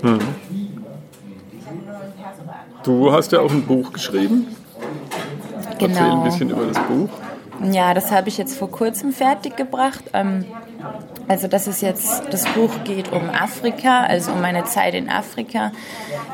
Mhm. 0.01 0.19
Du 2.83 3.13
hast 3.13 3.31
ja 3.31 3.39
auch 3.39 3.51
ein 3.51 3.65
Buch 3.65 3.93
geschrieben. 3.93 4.47
Genau. 5.77 5.93
Erzähl 5.93 6.11
ein 6.11 6.23
bisschen 6.23 6.49
über 6.49 6.65
das 6.65 6.79
Buch. 6.79 7.09
Ja, 7.63 7.93
das 7.93 8.11
habe 8.11 8.29
ich 8.29 8.37
jetzt 8.37 8.57
vor 8.57 8.71
kurzem 8.71 9.11
fertiggebracht. 9.11 10.03
Ähm, 10.13 10.45
also 11.27 11.47
das 11.47 11.67
ist 11.67 11.81
jetzt, 11.81 12.23
das 12.31 12.45
Buch 12.45 12.71
geht 12.85 13.11
um 13.11 13.29
Afrika, 13.29 14.03
also 14.03 14.31
um 14.31 14.41
meine 14.41 14.63
Zeit 14.63 14.93
in 14.93 15.09
Afrika. 15.09 15.71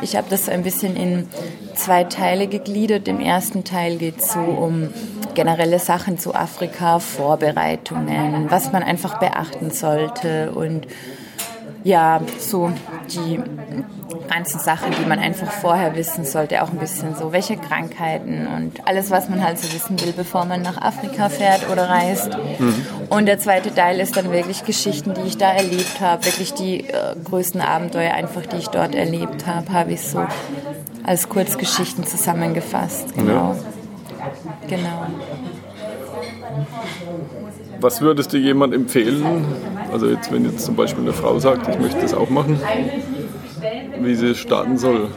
Ich 0.01 0.15
habe 0.15 0.27
das 0.29 0.49
ein 0.49 0.63
bisschen 0.63 0.95
in 0.95 1.27
zwei 1.73 2.03
Teile 2.03 2.47
gegliedert. 2.47 3.07
Im 3.07 3.19
ersten 3.19 3.63
Teil 3.63 3.97
geht 3.97 4.19
es 4.19 4.33
so 4.33 4.39
um 4.39 4.93
generelle 5.33 5.79
Sachen 5.79 6.17
zu 6.17 6.33
Afrika, 6.33 6.99
Vorbereitungen, 6.99 8.49
was 8.49 8.71
man 8.71 8.83
einfach 8.83 9.19
beachten 9.19 9.71
sollte 9.71 10.51
und 10.51 10.88
ja, 11.86 12.19
so 12.39 12.71
die 13.13 13.39
ganzen 14.28 14.60
Sachen, 14.60 14.91
die 15.00 15.06
man 15.08 15.19
einfach 15.19 15.52
vorher 15.52 15.95
wissen 15.95 16.26
sollte, 16.26 16.63
auch 16.63 16.71
ein 16.71 16.80
bisschen 16.80 17.15
so, 17.15 17.32
welche 17.32 17.58
Krankheiten 17.58 18.48
und 18.48 18.88
alles, 18.88 19.12
was 19.12 19.30
man 19.30 19.43
halt 19.43 19.60
so 19.60 19.71
wissen 19.71 20.02
will, 20.02 20.12
bevor 20.12 20.45
man 20.45 20.63
nach 20.63 20.82
Afrika 20.82 21.30
fährt 21.30 21.69
oder 21.71 21.88
reist. 21.88 22.32
Mhm. 22.58 22.88
Und 23.10 23.28
der 23.28 23.38
zweite 23.38 23.74
Teil 23.74 24.00
ist 24.00 24.17
dann 24.17 24.32
wirklich 24.32 24.65
Geschichten, 24.65 25.13
die 25.13 25.28
ich 25.28 25.38
da 25.38 25.52
erlebt 25.52 26.02
habe, 26.02 26.26
wirklich 26.26 26.56
die 26.56 26.89
äh, 26.89 27.15
größten 27.24 27.62
Abenteuer 27.62 28.15
einfach, 28.15 28.48
die 28.48 28.58
ich 28.58 28.69
dort 28.69 28.95
erlebt 28.95 29.45
habe, 29.45 29.71
habe 29.71 29.93
ich 29.93 30.02
so 30.02 30.26
als 31.04 31.30
Kurzgeschichten 31.30 32.04
zusammengefasst. 32.04 33.13
Genau. 33.13 33.32
Ja. 33.32 33.56
Genau. 34.67 35.06
Was 37.79 38.01
würdest 38.01 38.33
du 38.33 38.38
jemand 38.38 38.73
empfehlen? 38.73 39.45
Also 39.91 40.07
jetzt, 40.07 40.31
wenn 40.31 40.45
jetzt 40.45 40.65
zum 40.65 40.75
Beispiel 40.75 41.03
eine 41.03 41.13
Frau 41.13 41.39
sagt, 41.39 41.67
ich 41.67 41.79
möchte 41.79 42.01
das 42.01 42.13
auch 42.13 42.29
machen, 42.29 42.59
wie 43.99 44.15
sie 44.15 44.35
starten 44.35 44.77
soll? 44.77 45.09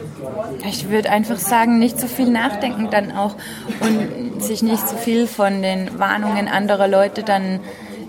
Ich 0.67 0.89
würde 0.89 1.09
einfach 1.09 1.37
sagen, 1.37 1.79
nicht 1.79 1.99
so 1.99 2.07
viel 2.07 2.29
nachdenken 2.29 2.89
dann 2.91 3.11
auch 3.11 3.35
und 3.79 4.41
sich 4.41 4.61
nicht 4.61 4.87
so 4.87 4.95
viel 4.95 5.27
von 5.27 5.61
den 5.61 5.99
Warnungen 5.99 6.47
anderer 6.47 6.87
Leute 6.87 7.23
dann 7.23 7.59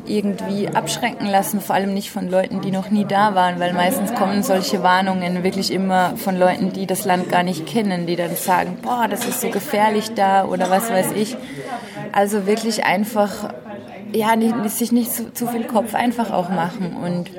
irgendwie 0.06 0.68
abschrecken 0.68 1.26
lassen, 1.26 1.60
vor 1.60 1.76
allem 1.76 1.94
nicht 1.94 2.10
von 2.10 2.28
Leuten, 2.28 2.60
die 2.60 2.70
noch 2.70 2.90
nie 2.90 3.04
da 3.04 3.34
waren, 3.34 3.60
weil 3.60 3.72
meistens 3.72 4.14
kommen 4.14 4.42
solche 4.42 4.82
Warnungen 4.82 5.44
wirklich 5.44 5.72
immer 5.72 6.16
von 6.16 6.38
Leuten, 6.38 6.72
die 6.72 6.86
das 6.86 7.04
Land 7.04 7.28
gar 7.30 7.42
nicht 7.42 7.66
kennen, 7.66 8.06
die 8.06 8.16
dann 8.16 8.34
sagen, 8.34 8.78
boah, 8.82 9.06
das 9.08 9.26
ist 9.26 9.40
so 9.40 9.50
gefährlich 9.50 10.14
da 10.14 10.44
oder 10.44 10.70
was 10.70 10.90
weiß 10.90 11.12
ich. 11.12 11.36
Also 12.12 12.46
wirklich 12.46 12.84
einfach 12.84 13.50
ja, 14.12 14.36
nicht, 14.36 14.54
sich 14.70 14.92
nicht 14.92 15.12
zu, 15.12 15.32
zu, 15.32 15.46
viel 15.46 15.64
Kopf 15.64 15.94
einfach 15.94 16.30
auch 16.30 16.48
machen. 16.48 16.96
Und 16.96 17.30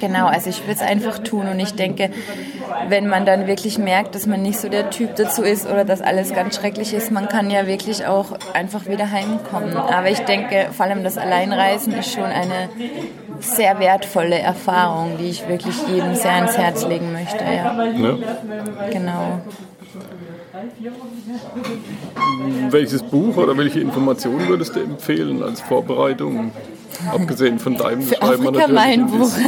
genau, 0.00 0.26
also 0.26 0.50
ich 0.50 0.62
würde 0.62 0.74
es 0.74 0.82
einfach 0.82 1.18
tun. 1.18 1.46
Und 1.48 1.58
ich 1.58 1.74
denke, 1.74 2.10
wenn 2.88 3.06
man 3.06 3.26
dann 3.26 3.46
wirklich 3.46 3.78
merkt, 3.78 4.14
dass 4.14 4.26
man 4.26 4.42
nicht 4.42 4.58
so 4.58 4.68
der 4.68 4.90
Typ 4.90 5.16
dazu 5.16 5.42
ist 5.42 5.66
oder 5.66 5.84
dass 5.84 6.00
alles 6.00 6.32
ganz 6.32 6.56
schrecklich 6.56 6.94
ist, 6.94 7.10
man 7.10 7.28
kann 7.28 7.50
ja 7.50 7.66
wirklich 7.66 8.06
auch 8.06 8.32
einfach 8.54 8.86
wieder 8.86 9.10
heimkommen. 9.10 9.76
Aber 9.76 10.10
ich 10.10 10.20
denke, 10.20 10.68
vor 10.72 10.86
allem 10.86 11.04
das 11.04 11.18
Alleinreisen 11.18 11.92
ist 11.94 12.12
schon 12.12 12.24
eine 12.24 12.68
sehr 13.40 13.78
wertvolle 13.78 14.38
Erfahrung, 14.38 15.16
die 15.18 15.30
ich 15.30 15.48
wirklich 15.48 15.74
jedem 15.88 16.14
sehr 16.14 16.32
ans 16.32 16.56
Herz 16.58 16.86
legen 16.86 17.12
möchte. 17.12 17.44
Ja. 17.44 17.84
ja. 17.84 18.18
Genau. 18.92 19.40
Welches 22.70 23.02
Buch 23.02 23.36
oder 23.36 23.56
welche 23.56 23.80
Informationen 23.80 24.48
würdest 24.48 24.74
du 24.74 24.80
empfehlen 24.80 25.42
als 25.42 25.60
Vorbereitung? 25.60 26.50
Abgesehen 27.12 27.58
von 27.58 27.76
deinem 27.76 28.02
Für 28.02 28.16
schreiben 28.16 28.48
Afrika 28.48 28.68
mein 28.68 29.06
Buch. 29.06 29.30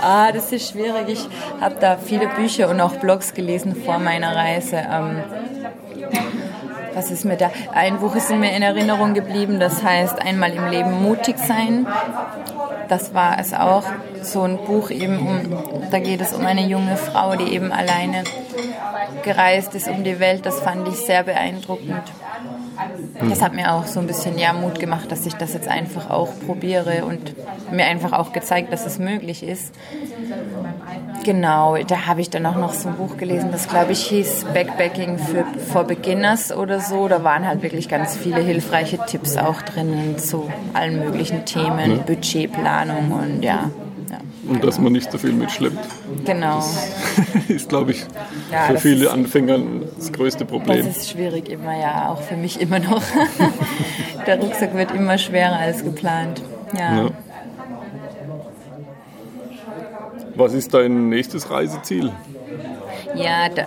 ah, 0.00 0.30
das 0.30 0.52
ist 0.52 0.70
schwierig. 0.70 1.08
Ich 1.08 1.26
habe 1.60 1.76
da 1.80 1.96
viele 1.96 2.28
Bücher 2.28 2.68
und 2.68 2.80
auch 2.80 2.96
Blogs 2.96 3.34
gelesen 3.34 3.74
vor 3.74 3.98
meiner 3.98 4.36
Reise. 4.36 4.82
Was 6.94 7.10
ist 7.10 7.24
mir 7.24 7.36
da? 7.36 7.50
Ein 7.72 7.98
Buch 7.98 8.14
ist 8.16 8.30
mir 8.30 8.54
in 8.54 8.62
Erinnerung 8.62 9.14
geblieben, 9.14 9.60
das 9.60 9.82
heißt 9.82 10.20
Einmal 10.20 10.52
im 10.52 10.68
Leben 10.68 11.02
mutig 11.02 11.38
sein. 11.38 11.86
Das 12.88 13.14
war 13.14 13.38
es 13.38 13.54
auch. 13.54 13.84
So 14.22 14.42
ein 14.42 14.58
Buch 14.58 14.90
eben 14.90 15.18
um, 15.18 15.90
da 15.90 15.98
geht 15.98 16.20
es 16.20 16.32
um 16.32 16.44
eine 16.44 16.66
junge 16.66 16.96
Frau, 16.96 17.36
die 17.36 17.54
eben 17.54 17.72
alleine 17.72 18.24
gereist 19.22 19.74
ist 19.74 19.88
um 19.88 20.04
die 20.04 20.20
Welt. 20.20 20.44
Das 20.44 20.60
fand 20.60 20.86
ich 20.88 20.96
sehr 20.96 21.22
beeindruckend. 21.22 22.02
Das 23.28 23.42
hat 23.42 23.54
mir 23.54 23.72
auch 23.72 23.86
so 23.86 24.00
ein 24.00 24.06
bisschen 24.06 24.38
ja, 24.38 24.52
Mut 24.52 24.78
gemacht, 24.78 25.10
dass 25.10 25.26
ich 25.26 25.34
das 25.34 25.54
jetzt 25.54 25.68
einfach 25.68 26.10
auch 26.10 26.28
probiere 26.46 27.04
und 27.04 27.34
mir 27.72 27.86
einfach 27.86 28.12
auch 28.12 28.32
gezeigt, 28.32 28.72
dass 28.72 28.86
es 28.86 28.98
möglich 28.98 29.42
ist. 29.42 29.74
Genau, 31.24 31.76
da 31.76 32.06
habe 32.06 32.20
ich 32.20 32.30
dann 32.30 32.44
auch 32.46 32.56
noch 32.56 32.72
so 32.72 32.88
ein 32.88 32.96
Buch 32.96 33.16
gelesen, 33.16 33.50
das 33.52 33.68
glaube 33.68 33.92
ich 33.92 34.06
hieß 34.06 34.46
Backpacking 34.52 35.18
für 35.18 35.44
for 35.70 35.84
Beginners 35.84 36.52
oder 36.52 36.80
so. 36.80 37.06
Da 37.06 37.22
waren 37.22 37.46
halt 37.46 37.62
wirklich 37.62 37.88
ganz 37.88 38.16
viele 38.16 38.40
hilfreiche 38.40 38.98
Tipps 39.06 39.36
auch 39.36 39.62
drin 39.62 40.18
zu 40.18 40.50
allen 40.72 40.98
möglichen 40.98 41.44
Themen, 41.44 41.96
ja. 41.98 42.02
Budgetplanung 42.02 43.12
und 43.12 43.42
ja. 43.42 43.70
Ja. 44.44 44.50
Und 44.50 44.64
dass 44.64 44.78
man 44.78 44.92
nicht 44.92 45.10
so 45.10 45.18
viel 45.18 45.32
mitschleppt. 45.32 45.78
Genau. 46.24 46.56
Das 46.56 47.48
ist, 47.48 47.68
glaube 47.68 47.92
ich, 47.92 48.04
ja, 48.50 48.64
für 48.64 48.78
viele 48.78 49.10
Anfänger 49.10 49.58
das 49.96 50.12
größte 50.12 50.44
Problem. 50.44 50.84
Das 50.86 50.96
ist 50.96 51.10
schwierig 51.10 51.48
immer, 51.48 51.78
ja, 51.78 52.08
auch 52.10 52.20
für 52.22 52.36
mich 52.36 52.60
immer 52.60 52.78
noch. 52.78 53.02
Der 54.26 54.40
Rucksack 54.40 54.74
wird 54.74 54.92
immer 54.92 55.18
schwerer 55.18 55.56
als 55.56 55.84
geplant. 55.84 56.42
ja. 56.76 57.10
Was 60.34 60.54
ist 60.54 60.72
dein 60.72 61.10
nächstes 61.10 61.50
Reiseziel? 61.50 62.10
Ja, 63.14 63.48
da, 63.48 63.66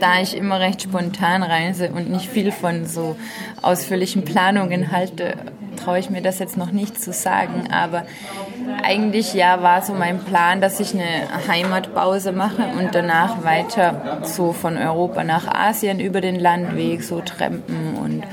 da, 0.00 0.20
ich 0.20 0.36
immer 0.36 0.60
recht 0.60 0.82
spontan 0.82 1.42
reise 1.42 1.90
und 1.90 2.10
nicht 2.10 2.28
viel 2.28 2.52
von 2.52 2.86
so 2.86 3.16
ausführlichen 3.62 4.24
Planungen 4.24 4.92
halte, 4.92 5.34
traue 5.76 5.98
ich 5.98 6.10
mir 6.10 6.22
das 6.22 6.38
jetzt 6.38 6.56
noch 6.56 6.72
nicht 6.72 7.00
zu 7.00 7.12
sagen. 7.12 7.68
Aber 7.72 8.04
eigentlich 8.82 9.34
ja 9.34 9.62
war 9.62 9.82
so 9.82 9.92
mein 9.92 10.18
Plan, 10.20 10.60
dass 10.60 10.80
ich 10.80 10.94
eine 10.94 11.04
Heimatpause 11.48 12.32
mache 12.32 12.64
und 12.78 12.94
danach 12.94 13.44
weiter 13.44 14.20
so 14.22 14.52
von 14.52 14.76
Europa 14.76 15.24
nach 15.24 15.46
Asien 15.46 16.00
über 16.00 16.20
den 16.20 16.38
Landweg 16.38 17.02
so 17.02 17.20
trampen 17.20 17.96
und 17.96 18.24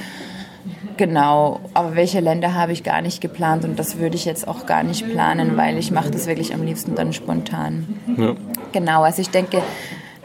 Genau, 0.98 1.60
aber 1.74 1.96
welche 1.96 2.20
Länder 2.20 2.54
habe 2.54 2.72
ich 2.72 2.84
gar 2.84 3.02
nicht 3.02 3.20
geplant 3.20 3.66
und 3.66 3.80
das 3.80 3.98
würde 3.98 4.16
ich 4.16 4.26
jetzt 4.26 4.48
auch 4.48 4.66
gar 4.66 4.84
nicht 4.84 5.10
planen, 5.10 5.58
weil 5.58 5.78
ich 5.78 5.92
mache 5.92 6.12
das 6.12 6.28
wirklich 6.28 6.54
am 6.54 6.64
liebsten 6.64 6.96
dann 6.96 7.14
spontan. 7.14 7.88
Ja. 8.16 8.36
Genau, 8.72 9.04
also 9.04 9.22
ich 9.22 9.30
denke, 9.30 9.62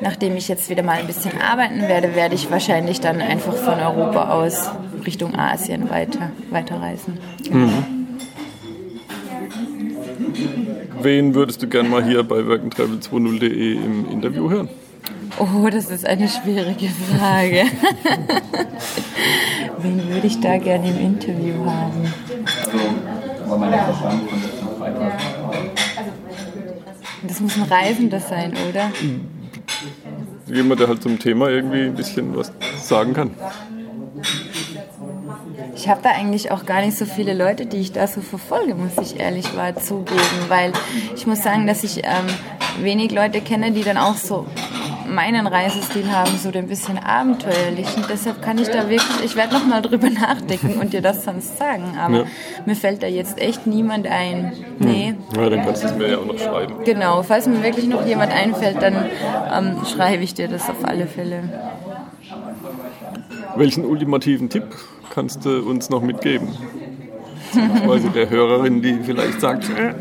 nachdem 0.00 0.37
ich 0.37 0.48
jetzt 0.48 0.70
wieder 0.70 0.82
mal 0.82 0.98
ein 0.98 1.06
bisschen 1.06 1.40
arbeiten 1.40 1.82
werde, 1.82 2.14
werde 2.14 2.34
ich 2.34 2.50
wahrscheinlich 2.50 3.00
dann 3.00 3.20
einfach 3.20 3.54
von 3.54 3.80
Europa 3.80 4.30
aus 4.30 4.70
Richtung 5.04 5.34
Asien 5.34 5.90
weiter, 5.90 6.30
weiterreisen. 6.50 7.18
Mhm. 7.50 7.84
Wen 11.00 11.34
würdest 11.34 11.62
du 11.62 11.68
gerne 11.68 11.88
mal 11.88 12.04
hier 12.04 12.22
bei 12.24 12.40
workandtravel20.de 12.40 13.76
im 13.76 14.11
Interview 14.11 14.50
hören? 14.50 14.68
Oh, 15.38 15.68
das 15.70 15.90
ist 15.90 16.04
eine 16.04 16.28
schwierige 16.28 16.88
Frage. 16.88 17.64
Wen 19.78 20.08
würde 20.08 20.26
ich 20.26 20.40
da 20.40 20.58
gerne 20.58 20.90
im 20.90 20.98
Interview 20.98 21.64
haben? 21.64 22.12
Das 27.22 27.40
muss 27.40 27.56
ein 27.56 27.62
Reisender 27.62 28.18
sein, 28.18 28.52
oder? 28.68 28.90
Jemand, 30.48 30.80
der 30.80 30.88
halt 30.88 31.02
zum 31.02 31.18
Thema 31.18 31.48
irgendwie 31.48 31.82
ein 31.82 31.94
bisschen 31.94 32.37
was 32.37 32.52
sagen 32.82 33.14
kann. 33.14 33.30
Ich 35.74 35.88
habe 35.88 36.00
da 36.02 36.11
eigentlich 36.11 36.50
auch 36.50 36.66
gar 36.66 36.80
nicht 36.80 36.98
so 36.98 37.04
viele 37.04 37.34
Leute, 37.34 37.66
die 37.66 37.78
ich 37.78 37.92
da 37.92 38.06
so 38.06 38.20
verfolge, 38.20 38.74
muss 38.74 38.92
ich 39.00 39.20
ehrlich 39.20 39.54
mal 39.54 39.76
zugeben, 39.76 40.18
weil 40.48 40.72
ich 41.14 41.26
muss 41.26 41.42
sagen, 41.42 41.66
dass 41.66 41.84
ich 41.84 41.98
ähm, 41.98 42.26
wenig 42.82 43.12
Leute 43.12 43.40
kenne, 43.40 43.70
die 43.70 43.84
dann 43.84 43.96
auch 43.96 44.16
so 44.16 44.46
meinen 45.08 45.46
Reisestil 45.46 46.11
haben, 46.11 46.37
so 46.37 46.50
ein 46.50 46.66
bisschen 46.66 46.98
abenteuerlich. 46.98 47.87
Und 47.96 48.08
deshalb 48.11 48.42
kann 48.42 48.58
ich 48.58 48.68
da 48.68 48.88
wirklich, 48.88 49.24
ich 49.24 49.37
werde 49.37 49.54
nochmal 49.54 49.82
drüber 49.82 50.11
nachdenken 50.11 50.78
und 50.80 50.92
dir 50.92 51.02
das 51.02 51.24
sonst 51.24 51.58
sagen. 51.58 51.96
Aber 51.98 52.18
ja. 52.18 52.24
mir 52.66 52.76
fällt 52.76 53.02
da 53.02 53.06
jetzt 53.06 53.38
echt 53.38 53.66
niemand 53.66 54.06
ein. 54.06 54.52
Nee. 54.78 55.14
Ja, 55.38 55.51
dann 55.51 55.64
kannst 55.64 55.83
du 55.83 55.87
es 55.88 55.94
mir 55.94 56.09
ja 56.11 56.18
auch 56.18 56.27
noch 56.27 56.38
schreiben. 56.38 56.74
Genau, 56.85 57.22
falls 57.22 57.46
mir 57.46 57.62
wirklich 57.62 57.87
noch 57.87 58.05
jemand 58.05 58.33
einfällt, 58.33 58.83
dann 58.83 59.07
ähm, 59.53 59.85
schreibe 59.87 60.22
ich 60.22 60.35
dir 60.35 60.48
das 60.48 60.68
auf 60.68 60.85
alle 60.85 61.07
Fälle. 61.07 61.44
Welchen 63.57 63.85
ultimativen 63.85 64.48
Tipp 64.48 64.64
kannst 65.11 65.44
du 65.44 65.62
uns 65.68 65.90
noch 65.90 66.03
mitgeben? 66.03 66.48
Beispielsweise 67.55 68.11
der 68.11 68.31
Hörerin, 68.31 68.83
die 68.83 68.98
vielleicht 69.03 69.40
sagt, 69.40 69.68
äh, 69.70 69.94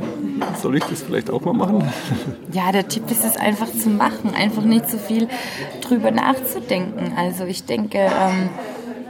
soll 0.61 0.75
ich 0.77 0.83
das 0.83 1.01
vielleicht 1.01 1.29
auch 1.29 1.41
mal 1.41 1.53
machen? 1.53 1.83
Ja, 2.51 2.71
der 2.71 2.87
Tipp 2.87 3.09
ist 3.09 3.23
es 3.23 3.37
einfach 3.37 3.71
zu 3.71 3.89
machen, 3.89 4.33
einfach 4.35 4.63
nicht 4.63 4.89
so 4.89 4.97
viel 4.97 5.27
drüber 5.81 6.11
nachzudenken. 6.11 7.13
Also 7.15 7.45
ich 7.45 7.65
denke, 7.65 7.99
ähm, 7.99 8.49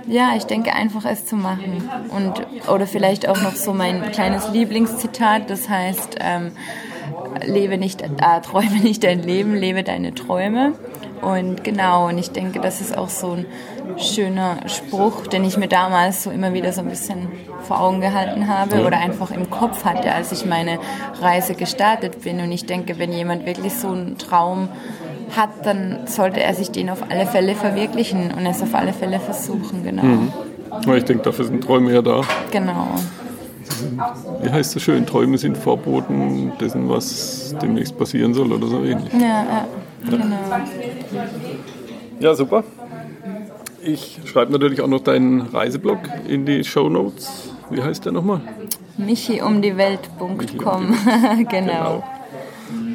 ja, 0.07 0.31
ich 0.35 0.45
denke 0.45 0.73
einfach 0.73 1.05
es 1.05 1.25
zu 1.25 1.35
machen. 1.35 1.89
Und, 2.09 2.69
oder 2.69 2.87
vielleicht 2.87 3.27
auch 3.27 3.41
noch 3.41 3.55
so 3.55 3.73
mein 3.73 4.11
kleines 4.11 4.49
Lieblingszitat, 4.49 5.49
das 5.49 5.69
heißt, 5.69 6.17
ähm, 6.19 6.51
lebe 7.45 7.77
nicht, 7.77 8.01
äh, 8.01 8.41
träume 8.43 8.79
nicht 8.81 9.03
dein 9.03 9.21
Leben, 9.21 9.55
lebe 9.55 9.83
deine 9.83 10.13
Träume. 10.13 10.73
Und 11.21 11.63
genau, 11.63 12.07
und 12.07 12.17
ich 12.17 12.31
denke, 12.31 12.59
das 12.59 12.79
ist 12.79 12.97
auch 12.97 13.09
so 13.09 13.31
ein 13.31 13.45
schöner 13.97 14.57
Spruch, 14.67 15.25
den 15.27 15.43
ich 15.43 15.57
mir 15.57 15.67
damals 15.67 16.23
so 16.23 16.29
immer 16.31 16.53
wieder 16.53 16.71
so 16.71 16.81
ein 16.81 16.89
bisschen 16.89 17.27
vor 17.63 17.81
Augen 17.81 18.01
gehalten 18.01 18.47
habe 18.47 18.85
oder 18.85 18.97
einfach 18.97 19.31
im 19.31 19.49
Kopf 19.49 19.83
hatte, 19.83 20.13
als 20.13 20.31
ich 20.31 20.45
meine 20.45 20.79
Reise 21.19 21.55
gestartet 21.55 22.21
bin. 22.23 22.39
Und 22.39 22.51
ich 22.51 22.65
denke, 22.65 22.99
wenn 22.99 23.11
jemand 23.11 23.45
wirklich 23.45 23.73
so 23.73 23.89
einen 23.89 24.17
Traum 24.17 24.69
hat, 25.35 25.49
dann 25.65 26.07
sollte 26.07 26.41
er 26.41 26.53
sich 26.53 26.71
den 26.71 26.89
auf 26.89 27.03
alle 27.09 27.25
Fälle 27.25 27.55
verwirklichen 27.55 28.31
und 28.31 28.45
es 28.45 28.61
auf 28.61 28.73
alle 28.73 28.93
Fälle 28.93 29.19
versuchen, 29.19 29.83
genau. 29.83 30.03
Mhm. 30.03 30.31
Ich 30.95 31.05
denke, 31.05 31.23
dafür 31.23 31.45
sind 31.45 31.63
Träume 31.63 31.93
ja 31.93 32.01
da. 32.01 32.21
Genau. 32.51 32.87
Wie 34.41 34.49
heißt 34.49 34.75
es 34.75 34.81
schön, 34.81 35.05
Träume 35.05 35.37
sind 35.37 35.57
Vorboten 35.57 36.53
dessen, 36.59 36.89
was 36.89 37.55
demnächst 37.61 37.97
passieren 37.97 38.33
soll 38.33 38.51
oder 38.51 38.67
so 38.67 38.83
ähnlich. 38.83 39.11
Ja, 39.13 39.19
ja, 39.19 39.67
genau. 40.09 40.35
Ja, 42.19 42.33
super. 42.33 42.63
Ich 43.83 44.19
schreibe 44.25 44.51
natürlich 44.51 44.81
auch 44.81 44.87
noch 44.87 45.01
deinen 45.01 45.41
Reiseblog 45.41 45.99
in 46.27 46.45
die 46.45 46.63
Show 46.63 46.89
Notes. 46.89 47.49
Wie 47.69 47.81
heißt 47.81 48.05
der 48.05 48.11
nochmal? 48.11 48.41
michiumdiewelt.com. 48.97 50.95
genau. 51.49 51.49
genau. 51.49 52.03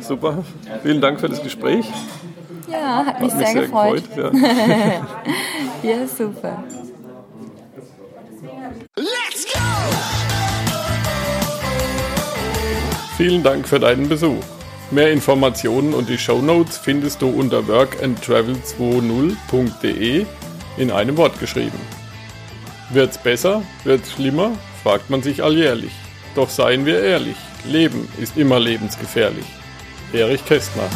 Super. 0.03 0.45
Vielen 0.83 1.01
Dank 1.01 1.21
für 1.21 1.29
das 1.29 1.41
Gespräch. 1.43 1.87
Ja, 2.71 3.05
hat 3.07 3.21
mich, 3.21 3.33
hat 3.33 3.39
mich 3.39 3.47
sehr, 3.47 3.53
sehr, 3.53 3.63
gefreut. 3.63 4.03
gefreut 4.15 4.35
ja. 5.83 5.83
ja, 5.91 6.07
super. 6.07 6.63
Let's 8.97 9.47
go! 9.53 9.59
Vielen 13.17 13.43
Dank 13.43 13.67
für 13.69 13.79
deinen 13.79 14.09
Besuch. 14.09 14.43
Mehr 14.91 15.13
Informationen 15.13 15.93
und 15.95 16.09
die 16.09 16.19
Show 16.19 16.43
Notes 16.43 16.79
findest 16.79 17.23
du 17.23 17.29
unter 17.29 17.61
workandtravel20.de 17.61 20.27
in 20.77 20.91
einem 20.91 21.17
Wort 21.17 21.39
geschrieben. 21.41 21.79
Wird's 22.91 23.19
besser? 23.19 23.63
Wird's 23.85 24.11
schlimmer? 24.13 24.51
fragt 24.83 25.11
man 25.11 25.23
sich 25.23 25.43
alljährlich. 25.43 25.93
Doch 26.35 26.51
seien 26.51 26.87
wir 26.87 27.03
ehrlich, 27.03 27.37
Leben 27.65 28.09
ist 28.21 28.37
immer 28.37 28.59
lebensgefährlich. 28.59 29.47
Erich 30.13 30.45
Kästner 30.45 30.91